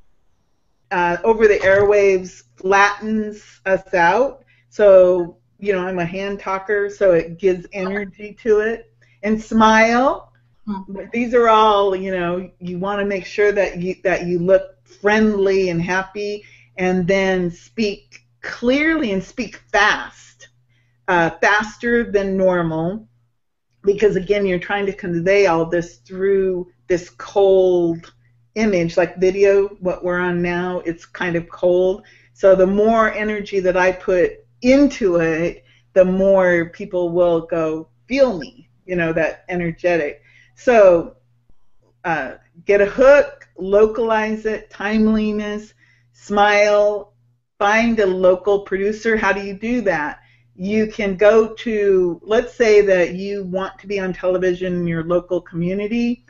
uh, 0.90 1.16
over 1.24 1.48
the 1.48 1.58
airwaves 1.58 2.44
flattens 2.56 3.60
us 3.66 3.92
out? 3.92 4.44
So, 4.68 5.36
you 5.58 5.72
know, 5.72 5.86
I'm 5.86 5.98
a 5.98 6.04
hand 6.04 6.40
talker, 6.40 6.88
so 6.88 7.12
it 7.12 7.38
gives 7.38 7.66
energy 7.72 8.36
to 8.42 8.60
it. 8.60 8.92
And 9.22 9.40
smile. 9.42 10.32
Hmm. 10.66 10.96
These 11.12 11.34
are 11.34 11.48
all, 11.48 11.94
you 11.94 12.12
know, 12.12 12.50
you 12.58 12.78
want 12.78 13.00
to 13.00 13.04
make 13.04 13.26
sure 13.26 13.52
that 13.52 13.78
you 13.78 13.96
that 14.04 14.26
you 14.26 14.38
look 14.38 14.82
friendly 14.86 15.68
and 15.68 15.82
happy 15.82 16.44
and 16.78 17.06
then 17.06 17.50
speak 17.50 18.24
clearly 18.40 19.12
and 19.12 19.22
speak 19.22 19.56
fast 19.70 20.29
uh, 21.10 21.28
faster 21.40 22.08
than 22.08 22.36
normal 22.36 23.08
because 23.82 24.14
again 24.14 24.46
you're 24.46 24.60
trying 24.60 24.86
to 24.86 24.92
convey 24.92 25.46
all 25.48 25.66
this 25.66 25.96
through 25.96 26.68
this 26.86 27.10
cold 27.10 28.12
image. 28.54 28.96
Like 28.96 29.16
video 29.16 29.66
what 29.80 30.04
we're 30.04 30.20
on 30.20 30.40
now 30.40 30.78
it's 30.86 31.04
kind 31.04 31.34
of 31.34 31.48
cold. 31.48 32.04
So 32.32 32.54
the 32.54 32.66
more 32.66 33.12
energy 33.12 33.58
that 33.58 33.76
i 33.76 33.90
put 33.90 34.34
into 34.62 35.16
it 35.16 35.64
the 35.94 36.04
more 36.04 36.66
people 36.66 37.10
will 37.10 37.40
go 37.40 37.88
feel 38.06 38.38
me 38.38 38.70
you 38.86 38.94
know 38.94 39.12
that 39.12 39.44
energetic. 39.48 40.22
So 40.54 41.16
uh, 42.04 42.34
get 42.66 42.80
a 42.80 42.86
hook 42.86 43.48
localize 43.58 44.46
it 44.46 44.70
timeliness 44.70 45.74
smile 46.12 47.14
find 47.58 47.98
a 47.98 48.06
local 48.06 48.60
producer. 48.60 49.16
How 49.16 49.32
do 49.32 49.40
you 49.40 49.54
do 49.54 49.80
that 49.82 50.19
you 50.60 50.86
can 50.86 51.16
go 51.16 51.54
to, 51.54 52.20
let's 52.22 52.54
say 52.54 52.82
that 52.82 53.14
you 53.14 53.44
want 53.44 53.78
to 53.78 53.86
be 53.86 53.98
on 53.98 54.12
television 54.12 54.74
in 54.74 54.86
your 54.86 55.02
local 55.02 55.40
community. 55.40 56.22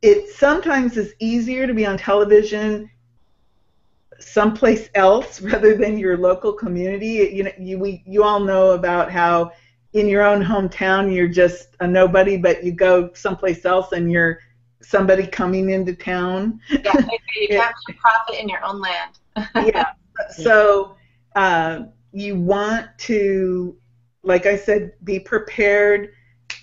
It 0.00 0.28
sometimes 0.28 0.96
is 0.96 1.12
easier 1.18 1.66
to 1.66 1.74
be 1.74 1.84
on 1.84 1.98
television 1.98 2.88
someplace 4.20 4.88
else 4.94 5.40
rather 5.50 5.74
than 5.74 5.98
your 5.98 6.16
local 6.16 6.52
community. 6.52 7.32
You 7.34 7.42
know, 7.42 7.50
you, 7.58 7.80
we, 7.80 8.04
you 8.06 8.22
all 8.22 8.38
know 8.38 8.70
about 8.70 9.10
how 9.10 9.50
in 9.92 10.06
your 10.06 10.22
own 10.22 10.40
hometown 10.40 11.12
you're 11.12 11.26
just 11.26 11.76
a 11.80 11.86
nobody, 11.88 12.36
but 12.36 12.62
you 12.62 12.70
go 12.70 13.10
someplace 13.12 13.64
else 13.64 13.90
and 13.90 14.08
you're 14.12 14.38
somebody 14.82 15.26
coming 15.26 15.70
into 15.70 15.96
town. 15.96 16.60
Yeah, 16.70 16.92
you 17.40 17.48
can't 17.48 17.74
profit 17.98 18.40
in 18.40 18.48
your 18.48 18.64
own 18.64 18.80
land. 18.80 19.18
yeah. 19.66 19.86
So 20.30 20.94
uh, 21.34 21.86
you 22.12 22.36
want 22.36 22.86
to, 22.98 23.76
like 24.22 24.46
I 24.46 24.56
said, 24.56 24.92
be 25.04 25.18
prepared 25.18 26.12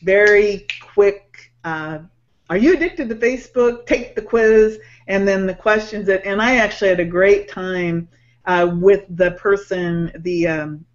very 0.04 0.68
quick. 0.82 1.52
Uh, 1.64 2.00
are 2.50 2.58
you 2.58 2.74
addicted 2.74 3.10
to 3.10 3.16
Facebook? 3.16 3.86
Take 3.86 4.16
the 4.16 4.22
quiz, 4.22 4.80
and 5.08 5.28
then 5.28 5.46
the 5.46 5.54
questions 5.54 6.08
that. 6.08 6.26
And 6.26 6.42
I 6.42 6.58
actually 6.58 6.90
had 6.90 7.00
a 7.00 7.06
great 7.06 7.50
time 7.50 8.08
uh, 8.46 8.76
with 8.80 9.06
the 9.10 9.32
person, 9.32 10.12
the 10.20 10.48
um, 10.48 10.86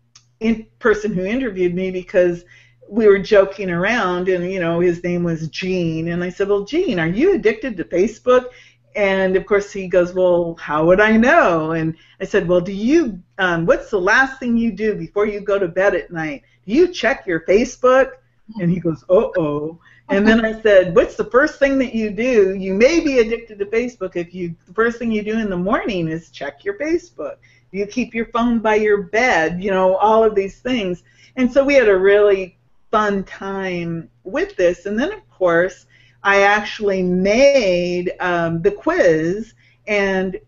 in 0.40 0.66
person 0.78 1.12
who 1.12 1.24
interviewed 1.24 1.74
me, 1.74 1.90
because 1.90 2.44
we 2.88 3.06
were 3.06 3.18
joking 3.18 3.70
around, 3.70 4.28
and 4.28 4.50
you 4.50 4.60
know 4.60 4.80
his 4.80 5.02
name 5.02 5.24
was 5.24 5.48
Gene, 5.48 6.08
and 6.08 6.22
I 6.22 6.28
said, 6.28 6.48
"Well, 6.48 6.64
Gene, 6.64 6.98
are 6.98 7.08
you 7.08 7.34
addicted 7.34 7.76
to 7.76 7.84
Facebook?" 7.84 8.46
And 8.94 9.36
of 9.36 9.44
course 9.46 9.72
he 9.72 9.88
goes, 9.88 10.14
"Well, 10.14 10.56
how 10.60 10.86
would 10.86 11.00
I 11.00 11.16
know?" 11.16 11.72
And 11.72 11.96
I 12.20 12.24
said, 12.24 12.46
"Well, 12.46 12.60
do 12.60 12.72
you? 12.72 13.20
Um, 13.38 13.66
what's 13.66 13.90
the 13.90 14.00
last 14.00 14.38
thing 14.38 14.56
you 14.56 14.70
do 14.70 14.94
before 14.94 15.26
you 15.26 15.40
go 15.40 15.58
to 15.58 15.68
bed 15.68 15.94
at 15.94 16.12
night? 16.12 16.42
Do 16.66 16.72
you 16.72 16.88
check 16.88 17.26
your 17.26 17.40
Facebook?" 17.40 18.12
And 18.60 18.70
he 18.70 18.78
goes, 18.78 19.02
"Uh 19.08 19.28
oh." 19.38 19.78
And 20.10 20.28
then 20.28 20.44
I 20.44 20.60
said, 20.60 20.94
"What's 20.94 21.16
the 21.16 21.24
first 21.24 21.58
thing 21.58 21.78
that 21.78 21.94
you 21.94 22.10
do? 22.10 22.54
You 22.54 22.74
may 22.74 23.00
be 23.00 23.18
addicted 23.18 23.58
to 23.58 23.66
Facebook 23.66 24.16
if 24.16 24.34
you 24.34 24.54
the 24.66 24.74
first 24.74 24.98
thing 24.98 25.10
you 25.10 25.22
do 25.22 25.38
in 25.38 25.50
the 25.50 25.56
morning 25.56 26.08
is 26.08 26.30
check 26.30 26.64
your 26.64 26.78
Facebook. 26.78 27.36
You 27.72 27.86
keep 27.86 28.14
your 28.14 28.26
phone 28.26 28.60
by 28.60 28.76
your 28.76 29.02
bed, 29.02 29.62
you 29.62 29.70
know, 29.70 29.96
all 29.96 30.22
of 30.22 30.34
these 30.34 30.60
things." 30.60 31.02
And 31.36 31.52
so 31.52 31.64
we 31.64 31.74
had 31.74 31.88
a 31.88 31.96
really 31.96 32.56
fun 32.92 33.24
time 33.24 34.08
with 34.22 34.54
this. 34.54 34.86
And 34.86 34.96
then, 34.96 35.12
of 35.12 35.28
course, 35.30 35.86
I 36.24 36.42
actually 36.42 37.02
made 37.02 38.12
um, 38.18 38.62
the 38.62 38.70
quiz, 38.70 39.52
and 39.86 40.40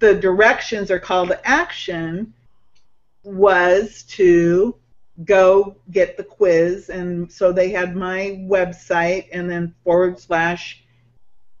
the 0.00 0.14
directions 0.14 0.90
or 0.90 0.98
call 0.98 1.26
to 1.26 1.46
action 1.46 2.32
was 3.22 4.02
to 4.04 4.74
go 5.24 5.76
get 5.90 6.16
the 6.16 6.24
quiz. 6.24 6.88
And 6.88 7.30
so 7.30 7.52
they 7.52 7.70
had 7.70 7.96
my 7.96 8.44
website 8.48 9.28
and 9.32 9.48
then 9.48 9.74
forward 9.84 10.18
slash 10.18 10.82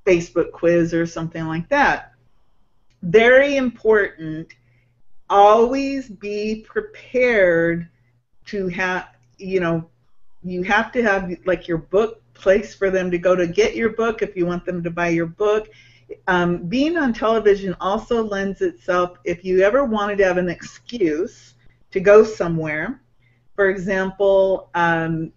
Facebook 0.06 0.52
quiz 0.52 0.94
or 0.94 1.06
something 1.06 1.46
like 1.46 1.68
that. 1.68 2.12
Very 3.02 3.56
important. 3.56 4.54
Always 5.28 6.08
be 6.08 6.64
prepared 6.66 7.88
to 8.46 8.68
have, 8.68 9.08
you 9.36 9.60
know, 9.60 9.90
you 10.42 10.62
have 10.62 10.92
to 10.92 11.02
have 11.02 11.30
like 11.44 11.68
your 11.68 11.78
book 11.78 12.22
place 12.38 12.74
for 12.74 12.90
them 12.90 13.10
to 13.10 13.18
go 13.18 13.36
to 13.36 13.46
get 13.46 13.76
your 13.76 13.90
book 13.90 14.22
if 14.22 14.36
you 14.36 14.46
want 14.46 14.64
them 14.64 14.82
to 14.82 14.90
buy 14.90 15.08
your 15.08 15.26
book. 15.26 15.68
Um, 16.26 16.64
being 16.68 16.96
on 16.96 17.12
television 17.12 17.76
also 17.80 18.22
lends 18.22 18.62
itself, 18.62 19.18
if 19.24 19.44
you 19.44 19.60
ever 19.60 19.84
wanted 19.84 20.18
to 20.18 20.24
have 20.24 20.38
an 20.38 20.48
excuse 20.48 21.54
to 21.90 22.00
go 22.00 22.24
somewhere, 22.24 23.02
for 23.54 23.68
example, 23.68 24.70
um, 24.74 25.32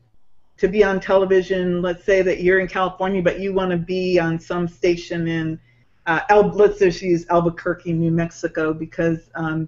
to 0.57 0.67
be 0.67 0.83
on 0.83 0.99
television, 0.99 1.81
let's 1.81 2.03
say 2.05 2.21
that 2.21 2.41
you're 2.41 2.59
in 2.59 2.67
California, 2.67 3.21
but 3.21 3.39
you 3.39 3.51
want 3.51 3.71
to 3.71 3.77
be 3.77 4.19
on 4.19 4.39
some 4.39 4.67
station 4.67 5.27
in, 5.27 5.59
uh, 6.05 6.21
El- 6.29 6.49
let's 6.49 6.79
just 6.79 7.01
use 7.01 7.25
Albuquerque, 7.29 7.93
New 7.93 8.11
Mexico, 8.11 8.73
because 8.73 9.29
um, 9.35 9.67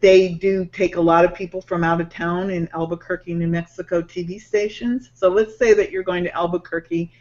they 0.00 0.28
do 0.28 0.64
take 0.66 0.96
a 0.96 1.00
lot 1.00 1.24
of 1.24 1.34
people 1.34 1.60
from 1.60 1.84
out 1.84 2.00
of 2.00 2.08
town 2.08 2.50
in 2.50 2.68
Albuquerque, 2.72 3.34
New 3.34 3.48
Mexico 3.48 4.02
TV 4.02 4.40
stations. 4.40 5.10
So 5.14 5.28
let's 5.28 5.58
say 5.58 5.74
that 5.74 5.90
you're 5.90 6.02
going 6.02 6.24
to 6.24 6.34
Albuquerque. 6.34 7.12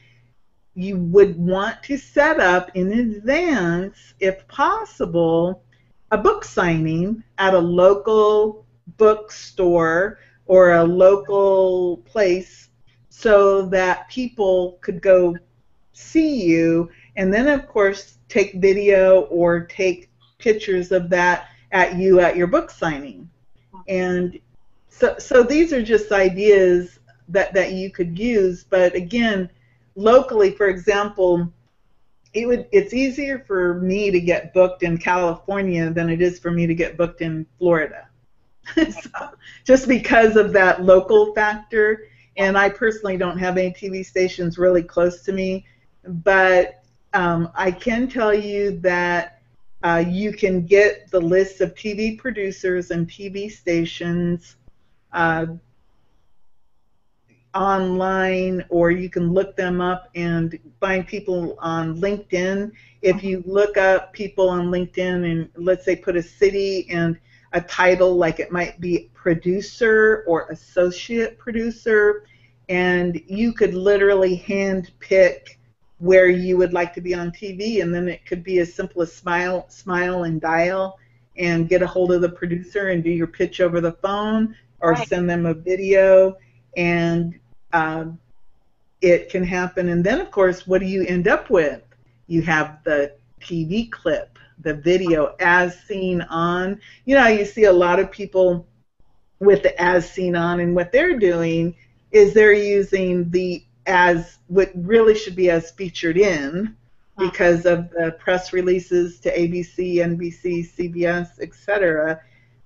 You 0.73 0.97
would 0.97 1.37
want 1.37 1.83
to 1.83 1.97
set 1.97 2.39
up 2.39 2.71
in 2.73 2.91
advance, 2.93 4.15
if 4.19 4.47
possible, 4.47 5.63
a 6.11 6.17
book 6.17 6.43
signing 6.43 7.23
at 7.37 7.53
a 7.53 7.59
local 7.59 8.65
bookstore 8.97 10.19
or 10.45 10.73
a 10.73 10.83
local 10.83 11.97
place 12.05 12.69
so 13.09 13.63
that 13.67 14.09
people 14.09 14.79
could 14.81 15.01
go 15.01 15.35
see 15.91 16.43
you 16.43 16.89
and 17.15 17.33
then, 17.33 17.47
of 17.47 17.67
course, 17.67 18.17
take 18.27 18.55
video 18.55 19.21
or 19.23 19.65
take 19.65 20.09
pictures 20.39 20.91
of 20.91 21.09
that 21.09 21.47
at 21.73 21.95
you 21.95 22.19
at 22.19 22.37
your 22.37 22.47
book 22.47 22.71
signing. 22.71 23.29
And 23.87 24.39
so, 24.87 25.17
so 25.17 25.43
these 25.43 25.73
are 25.73 25.83
just 25.83 26.11
ideas 26.11 26.99
that, 27.29 27.53
that 27.53 27.73
you 27.73 27.89
could 27.89 28.17
use. 28.17 28.63
But 28.63 28.95
again, 28.95 29.49
locally, 29.95 30.51
for 30.51 30.67
example, 30.67 31.51
it 32.33 32.47
would 32.47 32.67
it's 32.71 32.93
easier 32.93 33.39
for 33.39 33.75
me 33.75 34.09
to 34.09 34.19
get 34.19 34.53
booked 34.53 34.81
in 34.83 34.97
California 34.97 35.91
than 35.91 36.09
it 36.09 36.21
is 36.21 36.39
for 36.39 36.49
me 36.49 36.65
to 36.65 36.73
get 36.73 36.97
booked 36.97 37.21
in 37.21 37.45
Florida. 37.59 38.07
so, 38.75 39.29
just 39.63 39.87
because 39.87 40.35
of 40.35 40.53
that 40.53 40.83
local 40.83 41.33
factor. 41.33 42.07
And 42.35 42.57
I 42.57 42.69
personally 42.69 43.17
don't 43.17 43.37
have 43.37 43.57
any 43.57 43.71
TV 43.71 44.03
stations 44.03 44.57
really 44.57 44.81
close 44.81 45.21
to 45.23 45.31
me, 45.31 45.67
but 46.03 46.83
um, 47.13 47.51
I 47.53 47.69
can 47.69 48.07
tell 48.07 48.33
you 48.33 48.79
that 48.79 49.32
uh, 49.83 50.03
you 50.07 50.31
can 50.31 50.65
get 50.65 51.11
the 51.11 51.19
list 51.19 51.59
of 51.59 51.75
TV 51.75 52.17
producers 52.17 52.91
and 52.91 53.07
TV 53.07 53.51
stations 53.51 54.55
uh, 55.11 55.45
online, 57.53 58.65
or 58.69 58.91
you 58.91 59.09
can 59.09 59.33
look 59.33 59.55
them 59.57 59.81
up 59.81 60.09
and 60.15 60.57
find 60.79 61.05
people 61.05 61.57
on 61.59 61.99
LinkedIn. 61.99 62.71
If 63.01 63.23
you 63.23 63.43
look 63.45 63.75
up 63.75 64.13
people 64.13 64.49
on 64.49 64.71
LinkedIn 64.71 65.29
and 65.29 65.49
let's 65.55 65.83
say 65.83 65.97
put 65.97 66.15
a 66.15 66.23
city 66.23 66.89
and 66.89 67.19
a 67.51 67.59
title, 67.59 68.15
like 68.15 68.39
it 68.39 68.51
might 68.51 68.79
be 68.79 69.09
producer 69.13 70.23
or 70.27 70.47
associate 70.49 71.37
producer, 71.37 72.23
and 72.69 73.21
you 73.27 73.53
could 73.53 73.73
literally 73.73 74.35
hand 74.35 74.91
pick 74.99 75.59
where 76.03 76.27
you 76.27 76.57
would 76.57 76.73
like 76.73 76.93
to 76.93 76.99
be 76.99 77.15
on 77.15 77.31
TV, 77.31 77.81
and 77.81 77.95
then 77.95 78.09
it 78.09 78.25
could 78.25 78.43
be 78.43 78.59
as 78.59 78.73
simple 78.73 79.01
as 79.01 79.15
smile, 79.15 79.65
smile 79.69 80.25
and 80.25 80.41
dial, 80.41 80.99
and 81.37 81.69
get 81.69 81.81
a 81.81 81.87
hold 81.87 82.11
of 82.11 82.19
the 82.19 82.27
producer 82.27 82.89
and 82.89 83.05
do 83.05 83.09
your 83.09 83.25
pitch 83.25 83.61
over 83.61 83.79
the 83.79 83.93
phone, 83.93 84.53
or 84.81 84.91
right. 84.91 85.07
send 85.07 85.29
them 85.29 85.45
a 85.45 85.53
video, 85.53 86.35
and 86.75 87.39
um, 87.71 88.19
it 88.99 89.29
can 89.29 89.45
happen. 89.45 89.87
And 89.87 90.03
then, 90.03 90.19
of 90.19 90.29
course, 90.29 90.67
what 90.67 90.81
do 90.81 90.87
you 90.87 91.05
end 91.05 91.29
up 91.29 91.49
with? 91.49 91.81
You 92.27 92.41
have 92.41 92.83
the 92.83 93.13
TV 93.39 93.89
clip, 93.89 94.37
the 94.59 94.73
video 94.73 95.35
as 95.39 95.79
seen 95.83 96.19
on. 96.23 96.81
You 97.05 97.15
know, 97.15 97.27
you 97.27 97.45
see 97.45 97.63
a 97.63 97.71
lot 97.71 97.99
of 97.99 98.11
people 98.11 98.67
with 99.39 99.63
the 99.63 99.81
as 99.81 100.11
seen 100.11 100.35
on, 100.35 100.59
and 100.59 100.75
what 100.75 100.91
they're 100.91 101.17
doing 101.17 101.77
is 102.11 102.33
they're 102.33 102.51
using 102.51 103.29
the 103.29 103.63
as 103.85 104.39
what 104.47 104.71
really 104.75 105.15
should 105.15 105.35
be 105.35 105.49
as 105.49 105.71
featured 105.71 106.17
in 106.17 106.75
because 107.17 107.65
of 107.65 107.89
the 107.91 108.15
press 108.19 108.53
releases 108.53 109.19
to 109.19 109.35
ABC, 109.37 109.95
NBC, 109.95 110.67
CBS, 110.75 111.39
etc. 111.41 112.21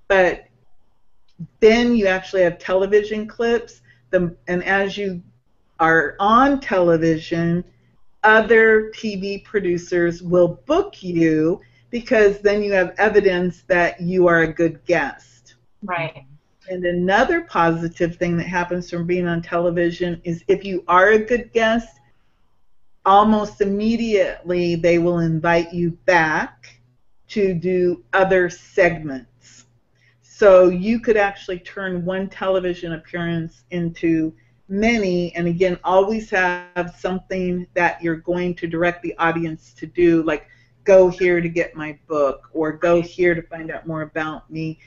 But 0.08 0.48
then 1.60 1.96
you 1.96 2.08
actually 2.08 2.44
have 2.44 2.58
television 2.58 3.28
clips, 3.28 3.82
the, 4.10 4.36
and 4.48 4.64
as 4.64 4.98
you 4.98 5.22
are 5.80 6.16
on 6.20 6.60
television, 6.60 7.64
other 8.24 8.92
TV 8.92 9.44
producers 9.44 10.24
will 10.24 10.60
book 10.66 11.04
you 11.04 11.62
because 11.90 12.40
then 12.40 12.64
you 12.64 12.72
have 12.74 12.94
evidence 12.98 13.64
that 13.68 14.02
you 14.02 14.28
are 14.28 14.42
a 14.42 14.54
good 14.54 14.84
guest. 14.86 15.56
Right. 15.84 16.26
And 16.70 16.86
another 16.86 17.42
positive 17.42 18.18
thing 18.18 18.38
that 18.38 18.48
happens 18.48 18.90
from 18.90 19.08
being 19.08 19.28
on 19.28 19.42
television 19.42 20.22
is 20.24 20.44
if 20.48 20.66
you 20.66 20.84
are 20.88 21.10
a 21.12 21.20
good 21.20 21.52
guest, 21.54 22.00
almost 23.06 23.62
immediately 23.62 24.76
they 24.76 25.00
will 25.00 25.20
invite 25.20 25.74
you 25.74 25.92
back 26.06 26.82
to 27.30 27.54
do 27.54 28.04
other 28.14 28.50
segments. 28.50 29.66
So 30.22 30.70
you 30.70 31.00
could 31.00 31.18
actually 31.18 31.60
turn 31.60 32.06
one 32.06 32.30
television 32.30 32.94
appearance 32.94 33.64
into 33.72 34.34
many, 34.70 35.34
and 35.36 35.48
again, 35.48 35.80
always 35.84 36.30
have 36.30 36.96
something 36.98 37.66
that 37.74 38.02
you're 38.02 38.18
going 38.18 38.56
to 38.56 38.68
direct 38.68 39.02
the 39.04 39.18
audience 39.18 39.74
to 39.74 39.88
do, 39.88 40.24
like 40.24 40.48
go 40.84 41.10
here 41.10 41.42
to 41.42 41.50
get 41.50 41.76
my 41.76 41.98
book 42.08 42.50
or 42.54 42.72
go 42.72 43.02
here 43.02 43.36
to 43.36 43.42
find 43.42 43.72
out 43.72 43.88
more 43.88 44.02
about 44.04 44.50
me. 44.52 44.80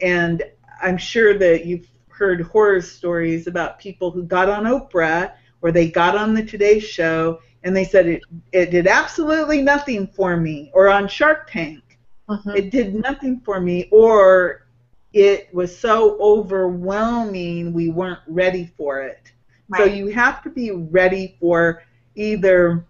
And 0.00 0.42
I'm 0.82 0.98
sure 0.98 1.36
that 1.38 1.66
you've 1.66 1.88
heard 2.08 2.42
horror 2.42 2.80
stories 2.80 3.46
about 3.46 3.78
people 3.78 4.10
who 4.10 4.22
got 4.24 4.48
on 4.48 4.64
Oprah 4.64 5.32
or 5.62 5.72
they 5.72 5.90
got 5.90 6.16
on 6.16 6.34
the 6.34 6.44
Today 6.44 6.78
Show 6.78 7.40
and 7.62 7.76
they 7.76 7.84
said 7.84 8.06
it, 8.06 8.22
it 8.52 8.70
did 8.70 8.86
absolutely 8.86 9.60
nothing 9.62 10.06
for 10.06 10.36
me, 10.36 10.70
or 10.72 10.88
on 10.88 11.06
Shark 11.06 11.50
Tank, 11.50 11.82
uh-huh. 12.28 12.52
it 12.52 12.70
did 12.70 12.94
nothing 12.94 13.40
for 13.44 13.60
me, 13.60 13.88
or 13.92 14.66
it 15.12 15.52
was 15.52 15.76
so 15.76 16.18
overwhelming 16.20 17.72
we 17.72 17.90
weren't 17.90 18.20
ready 18.26 18.72
for 18.76 19.02
it. 19.02 19.32
Right. 19.68 19.78
So 19.78 19.84
you 19.84 20.08
have 20.08 20.42
to 20.44 20.50
be 20.50 20.70
ready 20.70 21.36
for 21.40 21.82
either 22.14 22.86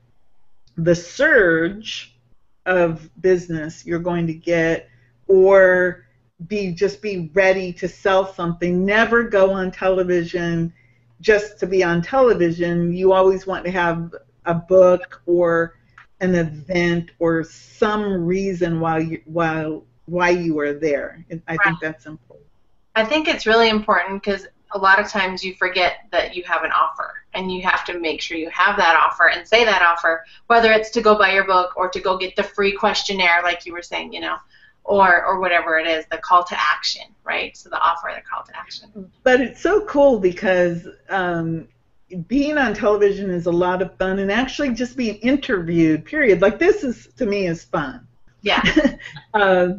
the 0.77 0.95
surge 0.95 2.17
of 2.67 3.11
business 3.21 3.85
you're 3.85 3.99
going 3.99 4.27
to 4.27 4.35
get 4.35 4.89
or 5.27 6.07
be 6.47 6.73
just 6.73 7.03
be 7.03 7.31
ready 7.35 7.73
to 7.75 7.89
sell 7.89 8.33
something. 8.33 8.85
Never 8.85 9.25
go 9.25 9.53
on 9.53 9.71
television 9.71 10.73
just 11.21 11.59
to 11.61 11.67
be 11.67 11.83
on 11.83 12.03
television. 12.03 12.93
You 12.93 13.13
always 13.13 13.47
want 13.47 13.65
to 13.67 13.71
have 13.71 14.15
a 14.47 14.55
book 14.55 15.23
or 15.27 15.77
an 16.21 16.35
event 16.35 17.11
or 17.19 17.45
some 17.45 18.25
reason 18.25 18.81
why 18.81 18.99
you 18.99 19.23
while 19.25 19.85
why 20.07 20.31
you 20.31 20.59
are 20.59 20.73
there. 20.73 21.25
I 21.31 21.57
right. 21.57 21.59
think 21.63 21.81
that's 21.81 22.07
important. 22.07 22.49
I 22.97 23.05
think 23.05 23.29
it's 23.29 23.47
really 23.47 23.69
important 23.69 24.23
because 24.23 24.47
a 24.73 24.79
lot 24.79 25.01
of 25.01 25.09
times 25.09 25.45
you 25.45 25.55
forget 25.55 26.07
that 26.13 26.35
you 26.35 26.43
have 26.45 26.65
an 26.65 26.71
offer 26.73 27.15
and 27.35 27.51
you 27.53 27.63
have 27.63 27.85
to 27.85 27.99
make 27.99 28.21
sure 28.21 28.37
you 28.37 28.51
have 28.51 28.77
that 28.77 28.97
offer 28.97 29.29
and 29.29 29.47
say 29.47 29.65
that 29.65 29.83
offer 29.83 30.25
whether 30.47 30.73
it's 30.73 30.91
to 30.91 31.01
go 31.01 31.17
buy 31.17 31.33
your 31.33 31.45
book 31.45 31.77
or 31.77 31.89
to 31.89 32.01
go 32.01 32.17
get 32.17 32.37
the 32.37 32.43
free 32.43 32.73
questionnaire 32.73 33.41
like 33.43 33.67
you 33.67 33.73
were 33.73 33.83
saying 33.83 34.13
you 34.13 34.21
know 34.21 34.37
or 34.91 35.25
or 35.25 35.41
whatever 35.41 35.79
it 35.79 35.87
is 35.87 36.05
the 36.11 36.19
call 36.19 36.45
to 36.45 36.57
action 36.59 37.05
right? 37.31 37.57
So 37.57 37.69
the 37.69 37.81
offer 37.81 38.13
the 38.15 38.23
call 38.23 38.45
to 38.45 38.57
action. 38.57 39.11
But 39.23 39.41
it's 39.41 39.61
so 39.61 39.85
cool 39.87 40.19
because 40.19 40.87
um, 41.09 41.69
being 42.27 42.59
on 42.59 42.75
television 42.75 43.31
is 43.31 43.47
a 43.47 43.53
lot 43.53 43.83
of 43.83 43.97
fun 43.99 44.19
and 44.19 44.33
actually 44.33 44.75
just 44.75 44.97
being 44.97 45.17
interviewed 45.17 46.05
period. 46.05 46.41
Like 46.41 46.59
this 46.59 46.83
is 46.83 47.09
to 47.19 47.27
me 47.27 47.47
is 47.47 47.65
fun. 47.65 48.07
Yeah. 48.43 48.63
Uh, 49.33 49.75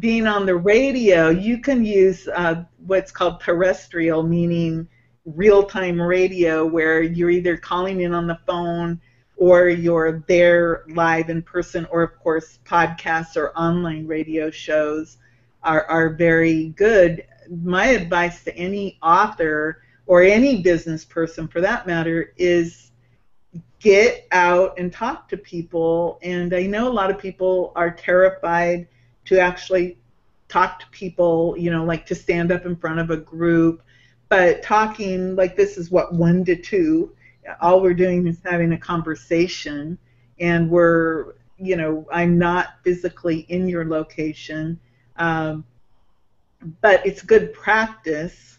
being 0.00 0.26
on 0.26 0.46
the 0.46 0.56
radio 0.56 1.28
you 1.28 1.58
can 1.58 1.84
use 1.84 2.26
uh, 2.26 2.64
what's 2.88 3.12
called 3.12 3.40
terrestrial 3.40 4.24
meaning 4.24 4.88
real-time 5.24 6.02
radio 6.02 6.66
where 6.66 7.00
you're 7.00 7.30
either 7.30 7.56
calling 7.56 8.00
in 8.00 8.12
on 8.12 8.26
the 8.26 8.36
phone 8.48 9.00
or 9.36 9.68
you're 9.68 10.24
there 10.26 10.84
live 10.88 11.28
in 11.28 11.42
person, 11.42 11.86
or 11.90 12.02
of 12.02 12.18
course, 12.18 12.58
podcasts 12.64 13.36
or 13.36 13.56
online 13.56 14.06
radio 14.06 14.50
shows 14.50 15.18
are, 15.62 15.84
are 15.84 16.10
very 16.10 16.68
good. 16.70 17.24
My 17.50 17.86
advice 17.86 18.44
to 18.44 18.56
any 18.56 18.98
author 19.02 19.82
or 20.06 20.22
any 20.22 20.62
business 20.62 21.04
person 21.04 21.48
for 21.48 21.60
that 21.60 21.86
matter 21.86 22.32
is 22.36 22.90
get 23.78 24.26
out 24.32 24.78
and 24.78 24.92
talk 24.92 25.28
to 25.28 25.36
people. 25.36 26.18
And 26.22 26.54
I 26.54 26.62
know 26.62 26.88
a 26.88 26.92
lot 26.92 27.10
of 27.10 27.18
people 27.18 27.72
are 27.76 27.90
terrified 27.90 28.88
to 29.26 29.38
actually 29.38 29.98
talk 30.48 30.80
to 30.80 30.86
people, 30.90 31.56
you 31.58 31.70
know, 31.70 31.84
like 31.84 32.06
to 32.06 32.14
stand 32.14 32.52
up 32.52 32.64
in 32.64 32.76
front 32.76 33.00
of 33.00 33.10
a 33.10 33.16
group. 33.16 33.82
But 34.28 34.62
talking 34.62 35.36
like 35.36 35.56
this 35.56 35.76
is 35.76 35.90
what 35.90 36.14
one 36.14 36.44
to 36.46 36.56
two 36.56 37.14
all 37.60 37.80
we're 37.80 37.94
doing 37.94 38.26
is 38.26 38.40
having 38.44 38.72
a 38.72 38.78
conversation 38.78 39.98
and 40.40 40.68
we're 40.70 41.34
you 41.58 41.76
know 41.76 42.06
i'm 42.12 42.38
not 42.38 42.74
physically 42.82 43.40
in 43.48 43.68
your 43.68 43.84
location 43.84 44.78
um, 45.16 45.64
but 46.82 47.04
it's 47.06 47.22
good 47.22 47.52
practice 47.54 48.58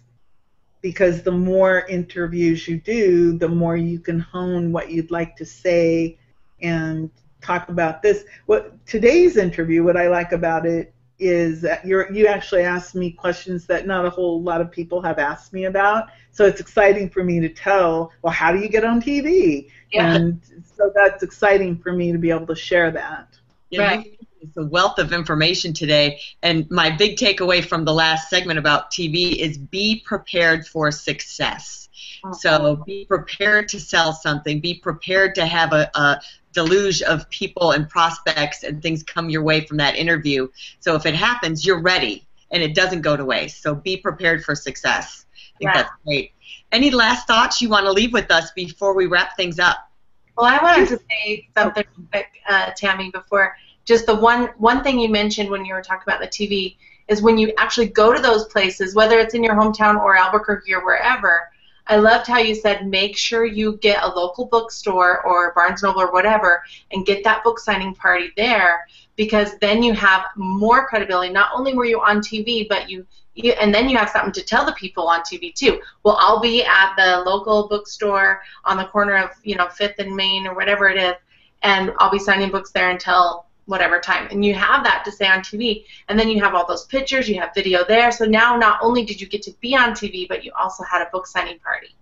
because 0.82 1.22
the 1.22 1.32
more 1.32 1.86
interviews 1.88 2.68
you 2.68 2.80
do 2.80 3.38
the 3.38 3.48
more 3.48 3.78
you 3.78 4.00
can 4.00 4.20
hone 4.20 4.72
what 4.72 4.90
you'd 4.92 5.12
like 5.12 5.36
to 5.36 5.46
say 5.46 6.18
and 6.62 7.10
talk 7.42 7.70
about 7.70 8.02
this 8.02 8.24
what 8.48 8.74
today's 8.86 9.38
interview 9.38 9.84
what 9.84 9.98
i 9.98 10.08
like 10.08 10.32
about 10.32 10.66
it 10.66 10.94
is 11.20 11.62
that 11.62 11.86
you 11.86 12.06
you 12.12 12.28
actually 12.28 12.62
asked 12.62 12.96
me 12.96 13.12
questions 13.12 13.66
that 13.66 13.88
not 13.88 14.06
a 14.06 14.10
whole 14.10 14.42
lot 14.42 14.62
of 14.62 14.72
people 14.72 15.02
have 15.02 15.18
asked 15.18 15.54
me 15.54 15.66
about. 15.66 16.10
So 16.38 16.46
it's 16.46 16.60
exciting 16.60 17.10
for 17.10 17.24
me 17.24 17.40
to 17.40 17.50
tell, 17.50 18.12
well, 18.22 18.32
how 18.32 18.52
do 18.52 18.60
you 18.60 18.70
get 18.70 18.84
on 18.84 19.02
TV? 19.02 19.72
Yeah. 19.92 20.14
And 20.14 20.40
so 20.78 20.92
that's 20.94 21.24
exciting 21.24 21.80
for 21.80 21.92
me 21.92 22.12
to 22.12 22.20
be 22.20 22.30
able 22.30 22.46
to 22.46 22.56
share 22.56 22.92
that. 22.92 23.36
Yeah, 23.72 23.82
right. 23.82 24.20
It's 24.40 24.56
a 24.56 24.64
wealth 24.64 25.00
of 25.00 25.14
information 25.14 25.74
today. 25.74 26.20
And 26.44 26.70
my 26.70 26.96
big 26.96 27.18
takeaway 27.18 27.66
from 27.66 27.86
the 27.86 27.94
last 27.94 28.30
segment 28.30 28.60
about 28.60 28.92
TV 28.92 29.38
is 29.38 29.58
be 29.58 30.04
prepared 30.06 30.68
for 30.68 30.92
success. 30.92 31.90
So 32.34 32.84
be 32.86 33.06
prepared 33.06 33.68
to 33.70 33.80
sell 33.80 34.14
something. 34.14 34.60
Be 34.60 34.76
prepared 34.76 35.34
to 35.36 35.46
have 35.48 35.74
a, 35.74 35.90
a 35.96 36.22
deluge 36.54 37.02
of 37.02 37.28
people 37.32 37.72
and 37.72 37.90
prospects 37.90 38.62
and 38.62 38.80
things 38.84 39.02
come 39.02 39.32
your 39.32 39.42
way 39.42 39.66
from 39.66 39.78
that 39.78 39.96
interview. 39.96 40.50
So 40.82 40.94
if 40.94 41.08
it 41.08 41.16
happens, 41.16 41.66
you're 41.66 41.82
ready 41.82 42.28
and 42.52 42.62
it 42.62 42.76
doesn't 42.76 43.02
go 43.02 43.18
to 43.18 43.26
waste. 43.26 43.64
So 43.64 43.74
be 43.74 43.98
prepared 43.98 44.44
for 44.44 44.54
success. 44.54 45.26
Think 45.60 45.74
that's 45.74 45.92
great. 46.06 46.32
Any 46.72 46.92
last 46.92 47.28
thoughts 47.28 47.62
you 47.62 47.70
want 47.70 47.86
to 47.86 47.92
leave 47.92 48.14
with 48.14 48.32
us 48.32 48.52
before 48.52 48.94
we 48.94 49.06
wrap 49.06 49.36
things 49.36 49.60
up? 49.60 49.90
Well, 50.38 50.46
I 50.46 50.62
wanted 50.62 50.88
to 50.90 51.00
say 51.10 51.48
something, 51.58 51.86
uh, 52.14 52.72
Tami, 52.80 53.12
before. 53.12 53.56
Just 53.86 54.06
the 54.06 54.16
one 54.16 54.50
one 54.58 54.84
thing 54.84 55.00
you 55.00 55.10
mentioned 55.10 55.50
when 55.50 55.66
you 55.66 55.74
were 55.74 55.82
talking 55.82 56.04
about 56.06 56.20
the 56.20 56.28
TV 56.28 56.76
is 57.08 57.22
when 57.22 57.38
you 57.38 57.54
actually 57.58 57.88
go 57.88 58.14
to 58.14 58.22
those 58.22 58.46
places, 58.46 58.94
whether 58.94 59.18
it's 59.20 59.34
in 59.34 59.44
your 59.44 59.56
hometown 59.56 59.96
or 59.96 60.18
Albuquerque 60.18 60.74
or 60.74 60.86
wherever, 60.86 61.50
I 61.88 61.96
loved 61.96 62.28
how 62.28 62.40
you 62.40 62.54
said 62.54 62.86
make 62.86 63.18
sure 63.18 63.46
you 63.46 63.78
get 63.78 64.04
a 64.04 64.08
local 64.08 64.46
bookstore 64.46 65.26
or 65.26 65.54
Barnes 65.54 65.84
Noble 65.84 66.02
or 66.02 66.12
whatever 66.12 66.64
and 66.92 67.06
get 67.06 67.24
that 67.24 67.44
book 67.44 67.60
signing 67.60 67.96
party 67.96 68.32
there 68.36 68.86
because 69.18 69.58
then 69.58 69.84
you 69.84 69.94
have 69.94 70.26
more 70.38 70.88
credibility. 70.88 71.34
Not 71.34 71.50
only 71.54 71.74
were 71.74 71.86
you 71.86 72.00
on 72.00 72.20
TV, 72.20 72.70
but 72.70 72.90
you, 72.90 73.06
you 73.34 73.52
and 73.54 73.74
then 73.74 73.90
you 73.90 73.98
have 73.98 74.10
something 74.10 74.32
to 74.34 74.44
tell 74.44 74.66
the 74.66 74.74
people 74.74 75.08
on 75.08 75.22
TV 75.22 75.54
too. 75.54 75.82
Well, 76.04 76.18
I'll 76.20 76.40
be 76.40 76.64
at 76.64 76.96
the 76.96 77.24
local 77.30 77.68
bookstore 77.68 78.42
on 78.64 78.78
the 78.78 78.86
corner 78.86 79.18
of 79.18 79.32
you 79.44 79.56
know 79.56 79.68
Fifth 79.68 80.00
and 80.00 80.16
Main 80.16 80.48
or 80.48 80.56
whatever 80.56 80.88
it 80.88 80.98
is, 80.98 81.16
and 81.64 81.92
I'll 82.00 82.12
be 82.12 82.20
signing 82.20 82.52
books 82.52 82.72
there 82.72 82.90
until 82.92 83.48
whatever 83.66 84.00
time. 84.00 84.28
And 84.32 84.46
you 84.46 84.54
have 84.54 84.84
that 84.86 85.04
to 85.06 85.12
say 85.12 85.28
on 85.28 85.40
TV. 85.40 85.84
And 86.08 86.18
then 86.18 86.30
you 86.30 86.42
have 86.42 86.56
all 86.56 86.66
those 86.66 86.86
pictures, 86.86 87.28
you 87.28 87.40
have 87.42 87.54
video 87.54 87.84
there. 87.86 88.12
So 88.12 88.24
now 88.24 88.56
not 88.56 88.80
only 88.82 89.04
did 89.04 89.20
you 89.20 89.28
get 89.28 89.42
to 89.44 89.52
be 89.60 89.76
on 89.76 89.92
TV, 89.92 90.26
but 90.28 90.44
you 90.44 90.52
also 90.58 90.84
had 90.84 91.02
a 91.02 91.10
book 91.12 91.28
signing 91.28 91.60
party. 91.60 91.94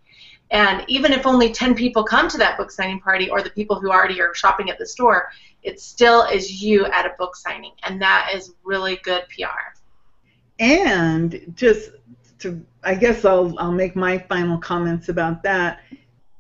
And 0.51 0.85
even 0.87 1.11
if 1.11 1.25
only 1.25 1.51
10 1.51 1.73
people 1.73 2.03
come 2.03 2.29
to 2.29 2.37
that 2.37 2.57
book 2.57 2.71
signing 2.71 2.99
party 2.99 3.29
or 3.29 3.41
the 3.41 3.49
people 3.49 3.79
who 3.79 3.91
already 3.91 4.21
are 4.21 4.33
shopping 4.35 4.69
at 4.69 4.77
the 4.77 4.85
store, 4.85 5.31
it 5.65 5.79
still 5.79 6.23
is 6.23 6.61
you 6.61 6.85
at 6.85 7.05
a 7.05 7.13
book 7.17 7.35
signing. 7.35 7.71
And 7.83 8.01
that 8.01 8.31
is 8.33 8.53
really 8.63 8.97
good 9.03 9.23
PR. 9.29 9.75
And 10.59 11.53
just 11.55 11.91
to, 12.39 12.63
I 12.83 12.95
guess 12.95 13.25
I'll, 13.25 13.57
I'll 13.59 13.71
make 13.71 13.95
my 13.95 14.17
final 14.17 14.57
comments 14.57 15.09
about 15.09 15.43
that. 15.43 15.81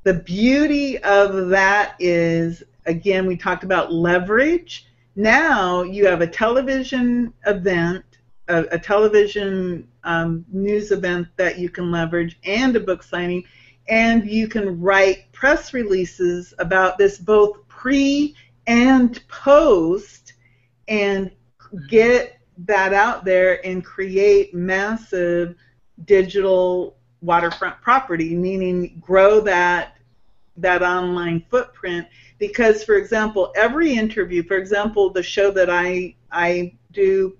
The 0.03 0.13
beauty 0.13 0.99
of 0.99 1.49
that 1.49 1.95
is, 1.99 2.63
again, 2.85 3.25
we 3.25 3.35
talked 3.35 3.63
about 3.63 3.91
leverage 3.91 4.87
now 5.15 5.83
you 5.83 6.05
have 6.07 6.21
a 6.21 6.27
television 6.27 7.33
event, 7.45 8.03
a, 8.49 8.65
a 8.71 8.79
television 8.79 9.87
um, 10.03 10.45
news 10.51 10.91
event 10.91 11.27
that 11.37 11.57
you 11.57 11.69
can 11.69 11.89
leverage, 11.89 12.37
and 12.43 12.75
a 12.75 12.81
book 12.81 13.01
signing, 13.01 13.45
and 13.87 14.29
you 14.29 14.47
can 14.47 14.79
write 14.81 15.31
press 15.31 15.73
releases 15.73 16.53
about 16.59 16.97
this 16.97 17.17
both 17.17 17.65
pre 17.69 18.35
and 18.67 19.25
post, 19.27 20.33
and 20.87 21.31
get 21.89 22.39
that 22.57 22.93
out 22.93 23.25
there 23.25 23.65
and 23.65 23.83
create 23.83 24.53
massive 24.53 25.55
digital 26.05 26.97
waterfront 27.21 27.81
property, 27.81 28.35
meaning 28.35 29.01
grow 29.01 29.39
that 29.41 29.97
that 30.57 30.81
online 30.81 31.43
footprint. 31.49 32.07
Because 32.37 32.83
for 32.83 32.95
example 32.95 33.51
every 33.55 33.93
interview 33.93 34.43
for 34.43 34.57
example 34.57 35.09
the 35.09 35.23
show 35.23 35.51
that 35.51 35.69
i 35.69 36.13
i 36.31 36.73
do 36.91 37.37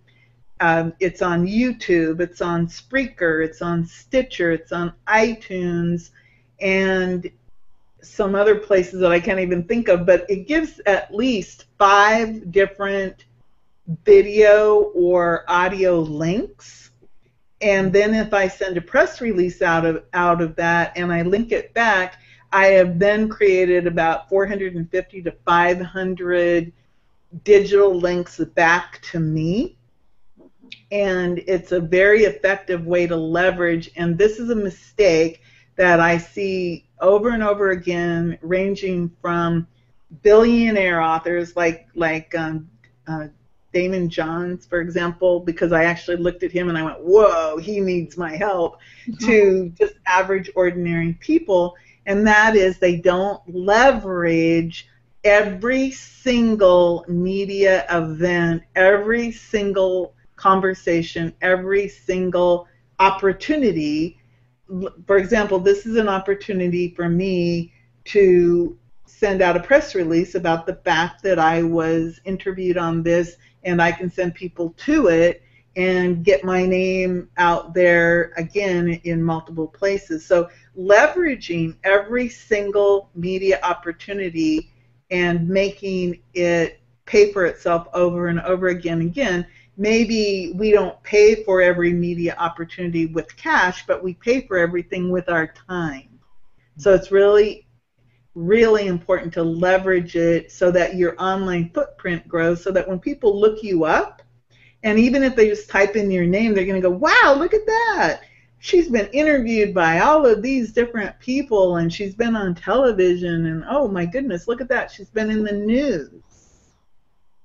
um, 0.62 0.94
it's 1.02 1.22
on 1.22 1.46
youtube 1.46 2.22
it's 2.22 2.42
on 2.42 2.66
spreaker 2.68 3.44
it's 3.44 3.62
on 3.62 3.86
stitcher 3.86 4.52
it's 4.52 4.72
on 4.72 4.94
itunes 5.08 6.12
and 6.62 7.30
some 8.08 8.36
other 8.36 8.56
places 8.56 9.00
that 9.00 9.12
i 9.12 9.20
can't 9.20 9.40
even 9.40 9.64
think 9.64 9.88
of 9.88 10.06
but 10.06 10.26
it 10.30 10.48
gives 10.48 10.80
at 10.86 11.14
least 11.14 11.66
five 11.78 12.52
different 12.52 13.26
video 14.04 14.92
or 14.96 15.44
audio 15.48 16.00
links 16.00 16.92
and 17.62 17.92
then 17.94 18.14
if 18.14 18.34
i 18.34 18.48
send 18.48 18.78
a 18.78 18.82
press 18.82 19.22
release 19.22 19.62
out 19.62 19.86
of 19.86 20.04
out 20.14 20.42
of 20.42 20.56
that 20.56 20.92
and 20.96 21.12
i 21.12 21.22
link 21.22 21.52
it 21.52 21.74
back 21.74 22.20
I 22.56 22.68
have 22.68 23.00
then 23.00 23.28
created 23.28 23.86
about 23.86 24.30
450 24.30 25.22
to 25.24 25.32
500 25.46 26.72
digital 27.44 27.94
links 27.94 28.40
back 28.40 29.02
to 29.12 29.20
me. 29.20 29.78
And 30.90 31.40
it's 31.48 31.74
a 31.74 31.82
very 31.82 32.24
effective 32.24 32.86
way 32.86 33.08
to 33.08 33.16
leverage. 33.18 33.92
And 33.98 34.18
this 34.18 34.40
is 34.40 34.52
a 34.52 34.56
mistake 34.56 35.42
that 35.76 36.00
I 36.00 36.18
see 36.18 36.85
over 37.00 37.30
and 37.30 37.44
over 37.44 37.72
again, 37.72 38.38
ranging 38.42 39.12
from 39.22 39.68
billionaire 40.22 41.02
authors 41.02 41.56
like 41.56 41.88
like 41.96 42.34
um, 42.36 42.70
uh, 43.08 43.28
Daymond 43.74 44.10
Johns, 44.10 44.66
for 44.66 44.80
example, 44.80 45.42
because 45.42 45.72
I 45.72 45.84
actually 45.84 46.18
looked 46.18 46.44
at 46.44 46.52
him 46.52 46.70
and 46.70 46.78
I 46.78 46.84
went, 46.84 47.00
"Whoa, 47.02 47.58
he 47.58 47.80
needs 47.80 48.18
my 48.18 48.36
help," 48.36 48.80
mm-hmm. 49.08 49.26
to 49.26 49.70
just 49.78 49.96
average, 50.08 50.50
ordinary 50.56 51.14
people 51.14 51.76
and 52.06 52.26
that 52.28 52.56
is 52.56 52.78
they 52.78 52.98
don't 52.98 53.42
leverage 53.54 54.88
every 55.24 55.92
single 55.92 57.04
media 57.08 57.86
event, 57.90 58.62
every 58.76 59.32
single 59.32 60.14
conversation, 60.36 61.34
every 61.42 61.88
single 61.88 62.68
opportunity 63.00 64.20
for 65.06 65.18
example, 65.18 65.60
this 65.60 65.86
is 65.86 65.96
an 65.96 66.10
opportunity 66.10 66.90
for 66.96 67.10
me 67.10 67.74
to 68.06 68.78
send 69.06 69.42
out 69.42 69.56
a 69.56 69.60
press 69.60 69.96
release 69.96 70.36
about 70.36 70.66
the 70.66 70.76
fact 70.76 71.24
that 71.24 71.40
I 71.40 71.64
was 71.64 72.20
interviewed 72.26 72.78
on 72.78 73.04
this, 73.04 73.38
and 73.64 73.82
I 73.82 73.92
can 73.92 74.10
send 74.10 74.36
people 74.36 74.74
to 74.86 75.08
it 75.08 75.42
and 75.76 76.24
get 76.24 76.44
my 76.44 76.66
name 76.66 77.30
out 77.38 77.74
there 77.74 78.32
again 78.38 79.00
in 79.04 79.22
multiple 79.22 79.68
places. 79.68 80.26
So 80.26 80.50
leveraging 80.78 81.76
every 81.84 82.30
single 82.30 83.10
media 83.14 83.60
opportunity 83.62 84.72
and 85.12 85.48
making 85.48 86.22
it 86.34 86.80
pay 87.06 87.32
for 87.32 87.46
itself 87.46 87.88
over 87.94 88.28
and 88.28 88.40
over 88.42 88.68
again 88.70 89.02
and 89.02 89.10
again. 89.10 89.46
Maybe 89.78 90.54
we 90.56 90.72
don't 90.72 91.02
pay 91.04 91.44
for 91.44 91.62
every 91.62 91.92
media 91.92 92.36
opportunity 92.38 93.08
with 93.08 93.36
cash, 93.36 93.86
but 93.86 94.04
we 94.04 94.14
pay 94.14 94.48
for 94.48 94.58
everything 94.58 95.10
with 95.10 95.28
our 95.30 95.54
time. 95.68 96.20
So 96.78 96.94
it's 96.94 97.12
really, 97.12 97.68
really 98.36 98.88
important 98.88 99.34
to 99.34 99.44
leverage 99.44 100.16
it 100.16 100.52
so 100.52 100.72
that 100.72 100.96
your 100.96 101.22
online 101.22 101.72
footprint 101.74 102.28
grows 102.28 102.64
so 102.64 102.72
that 102.72 102.88
when 102.88 103.00
people 103.00 103.40
look 103.40 103.64
you 103.64 103.84
up, 103.84 104.22
and 104.84 105.00
even 105.00 105.24
if 105.24 105.36
they 105.36 105.48
just 105.48 105.70
type 105.70 105.96
in 105.96 106.12
your 106.12 106.26
name, 106.26 106.54
they're 106.54 106.66
going 106.66 106.82
to 106.82 106.88
go, 106.88 106.96
wow, 106.96 107.36
look 107.38 107.54
at 107.54 107.66
that. 107.66 108.22
She's 108.60 108.88
been 108.88 109.08
interviewed 109.08 109.74
by 109.74 110.00
all 110.00 110.26
of 110.26 110.42
these 110.42 110.72
different 110.72 111.20
people 111.20 111.78
and 111.78 111.92
she's 111.92 112.16
been 112.16 112.36
on 112.36 112.56
television 112.56 113.48
and 113.48 113.64
oh 113.70 113.88
my 113.88 114.06
goodness, 114.06 114.48
look 114.48 114.62
at 114.62 114.70
that. 114.70 114.92
She's 114.92 115.10
been 115.10 115.30
in 115.30 115.44
the 115.44 115.52
news. 115.52 116.10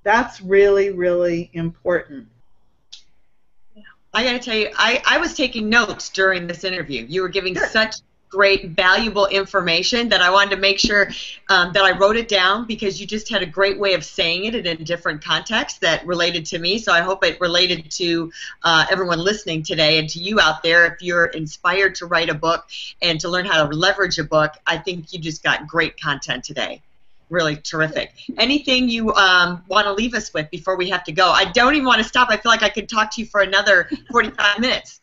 That's 0.02 0.40
really, 0.40 0.90
really 0.90 1.50
important. 1.52 2.28
I 4.12 4.24
got 4.24 4.32
to 4.32 4.38
tell 4.38 4.56
you, 4.56 4.70
I, 4.76 5.02
I 5.06 5.18
was 5.18 5.34
taking 5.34 5.68
notes 5.68 6.08
during 6.08 6.46
this 6.46 6.64
interview. 6.64 7.06
You 7.08 7.22
were 7.22 7.28
giving 7.28 7.54
such 7.54 7.96
great, 8.28 8.70
valuable 8.70 9.26
information 9.26 10.08
that 10.08 10.20
I 10.22 10.30
wanted 10.30 10.54
to 10.54 10.56
make 10.56 10.78
sure 10.78 11.10
um, 11.48 11.72
that 11.72 11.84
I 11.84 11.96
wrote 11.98 12.16
it 12.16 12.28
down 12.28 12.64
because 12.66 13.00
you 13.00 13.06
just 13.06 13.28
had 13.28 13.42
a 13.42 13.46
great 13.46 13.78
way 13.78 13.94
of 13.94 14.04
saying 14.04 14.44
it 14.44 14.54
in 14.54 14.66
a 14.66 14.76
different 14.76 15.22
contexts 15.22 15.80
that 15.80 16.06
related 16.06 16.46
to 16.46 16.58
me. 16.58 16.78
So 16.78 16.92
I 16.92 17.00
hope 17.00 17.24
it 17.24 17.40
related 17.40 17.90
to 17.92 18.32
uh, 18.62 18.86
everyone 18.90 19.18
listening 19.18 19.64
today 19.64 19.98
and 19.98 20.08
to 20.10 20.20
you 20.20 20.40
out 20.40 20.62
there. 20.62 20.86
If 20.86 21.02
you're 21.02 21.26
inspired 21.26 21.96
to 21.96 22.06
write 22.06 22.30
a 22.30 22.34
book 22.34 22.66
and 23.02 23.20
to 23.20 23.28
learn 23.28 23.46
how 23.46 23.66
to 23.66 23.76
leverage 23.76 24.18
a 24.18 24.24
book, 24.24 24.54
I 24.66 24.78
think 24.78 25.12
you 25.12 25.18
just 25.18 25.42
got 25.42 25.66
great 25.66 26.00
content 26.00 26.44
today 26.44 26.82
really 27.30 27.56
terrific. 27.56 28.12
Anything 28.36 28.88
you 28.88 29.14
um, 29.14 29.64
want 29.68 29.86
to 29.86 29.92
leave 29.92 30.14
us 30.14 30.34
with 30.34 30.50
before 30.50 30.76
we 30.76 30.90
have 30.90 31.04
to 31.04 31.12
go? 31.12 31.30
I 31.30 31.46
don't 31.52 31.74
even 31.74 31.86
want 31.86 32.02
to 32.02 32.08
stop. 32.08 32.28
I 32.30 32.36
feel 32.36 32.50
like 32.50 32.62
I 32.62 32.68
could 32.68 32.88
talk 32.88 33.10
to 33.12 33.20
you 33.22 33.26
for 33.26 33.40
another 33.40 33.88
45 34.10 34.58
minutes. 34.58 35.00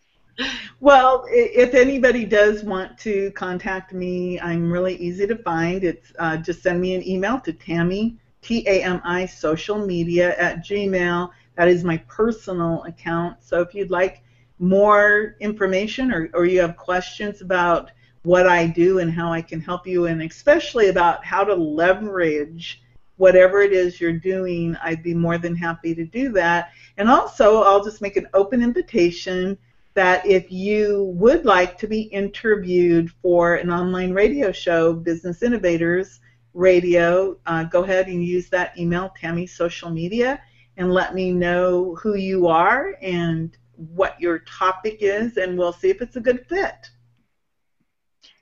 Well, 0.79 1.25
if 1.29 1.73
anybody 1.73 2.23
does 2.23 2.63
want 2.63 2.97
to 2.99 3.31
contact 3.31 3.91
me, 3.93 4.39
I'm 4.39 4.71
really 4.71 4.95
easy 4.97 5.25
to 5.25 5.35
find. 5.35 5.83
It's 5.83 6.13
uh, 6.19 6.37
just 6.37 6.61
send 6.61 6.79
me 6.79 6.93
an 6.93 7.07
email 7.07 7.39
to 7.39 7.51
Tami, 7.53 8.17
T 8.43 8.63
A 8.67 8.83
M 8.83 9.01
I 9.03 9.25
social 9.25 9.83
media 9.83 10.37
at 10.37 10.63
Gmail. 10.63 11.31
That 11.55 11.67
is 11.67 11.83
my 11.83 11.97
personal 12.07 12.83
account. 12.83 13.37
So 13.41 13.61
if 13.61 13.73
you'd 13.73 13.89
like 13.89 14.21
more 14.59 15.35
information 15.39 16.11
or, 16.11 16.29
or 16.33 16.45
you 16.45 16.61
have 16.61 16.77
questions 16.77 17.41
about 17.41 17.91
what 18.27 18.45
I 18.45 18.67
do 18.67 18.99
and 18.99 19.09
how 19.09 19.31
I 19.31 19.41
can 19.41 19.61
help 19.61 19.87
you, 19.87 20.07
and 20.07 20.21
especially 20.21 20.89
about 20.89 21.23
how 21.23 21.45
to 21.45 21.55
leverage 21.55 22.81
whatever 23.15 23.61
it 23.61 23.71
is 23.71 24.01
you're 24.01 24.11
doing, 24.11 24.75
I'd 24.83 25.01
be 25.01 25.13
more 25.13 25.37
than 25.37 25.55
happy 25.55 25.95
to 25.95 26.03
do 26.03 26.33
that. 26.33 26.71
And 26.97 27.09
also, 27.09 27.63
I'll 27.63 27.83
just 27.83 28.01
make 28.01 28.17
an 28.17 28.27
open 28.33 28.61
invitation 28.61 29.57
that 29.93 30.25
if 30.25 30.51
you 30.51 31.05
would 31.15 31.45
like 31.45 31.77
to 31.77 31.87
be 31.87 32.01
interviewed 32.01 33.09
for 33.21 33.55
an 33.55 33.71
online 33.71 34.11
radio 34.11 34.51
show, 34.51 34.91
Business 34.91 35.41
Innovators 35.41 36.19
Radio, 36.53 37.37
uh, 37.45 37.63
go 37.63 37.83
ahead 37.83 38.07
and 38.07 38.21
use 38.21 38.49
that 38.49 38.77
email, 38.77 39.13
Tami 39.19 39.49
Social 39.49 39.89
Media, 39.89 40.41
and 40.75 40.91
let 40.91 41.15
me 41.15 41.31
know 41.31 41.95
who 41.95 42.15
you 42.15 42.47
are 42.47 42.97
and 43.01 43.57
what 43.95 44.19
your 44.19 44.39
topic 44.39 44.97
is, 44.99 45.37
and 45.37 45.57
we'll 45.57 45.71
see 45.71 45.89
if 45.89 46.01
it's 46.01 46.17
a 46.17 46.21
good 46.21 46.45
fit. 46.49 46.89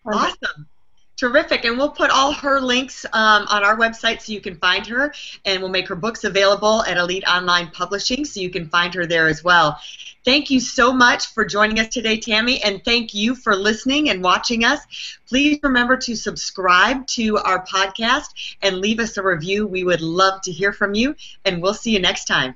Awesome. 0.05 0.67
Terrific. 1.17 1.63
And 1.63 1.77
we'll 1.77 1.91
put 1.91 2.11
all 2.11 2.33
her 2.33 2.59
links 2.59 3.05
um, 3.13 3.45
on 3.49 3.63
our 3.63 3.77
website 3.77 4.21
so 4.21 4.33
you 4.33 4.41
can 4.41 4.57
find 4.57 4.85
her. 4.87 5.13
And 5.45 5.61
we'll 5.61 5.71
make 5.71 5.87
her 5.87 5.95
books 5.95 6.25
available 6.25 6.83
at 6.83 6.97
Elite 6.97 7.23
Online 7.25 7.69
Publishing 7.71 8.25
so 8.25 8.41
you 8.41 8.49
can 8.49 8.67
find 8.67 8.93
her 8.93 9.05
there 9.05 9.27
as 9.27 9.41
well. 9.41 9.79
Thank 10.25 10.49
you 10.49 10.59
so 10.59 10.91
much 10.91 11.27
for 11.27 11.45
joining 11.45 11.79
us 11.79 11.87
today, 11.87 12.17
Tami, 12.17 12.59
And 12.65 12.83
thank 12.83 13.13
you 13.13 13.33
for 13.33 13.55
listening 13.55 14.09
and 14.09 14.21
watching 14.21 14.65
us. 14.65 14.81
Please 15.27 15.59
remember 15.63 15.95
to 15.97 16.15
subscribe 16.15 17.07
to 17.07 17.37
our 17.37 17.65
podcast 17.65 18.57
and 18.61 18.79
leave 18.79 18.99
us 18.99 19.15
a 19.17 19.23
review. 19.23 19.67
We 19.67 19.85
would 19.85 20.01
love 20.01 20.41
to 20.41 20.51
hear 20.51 20.73
from 20.73 20.95
you. 20.95 21.15
And 21.45 21.61
we'll 21.61 21.73
see 21.73 21.91
you 21.91 21.99
next 21.99 22.25
time. 22.25 22.55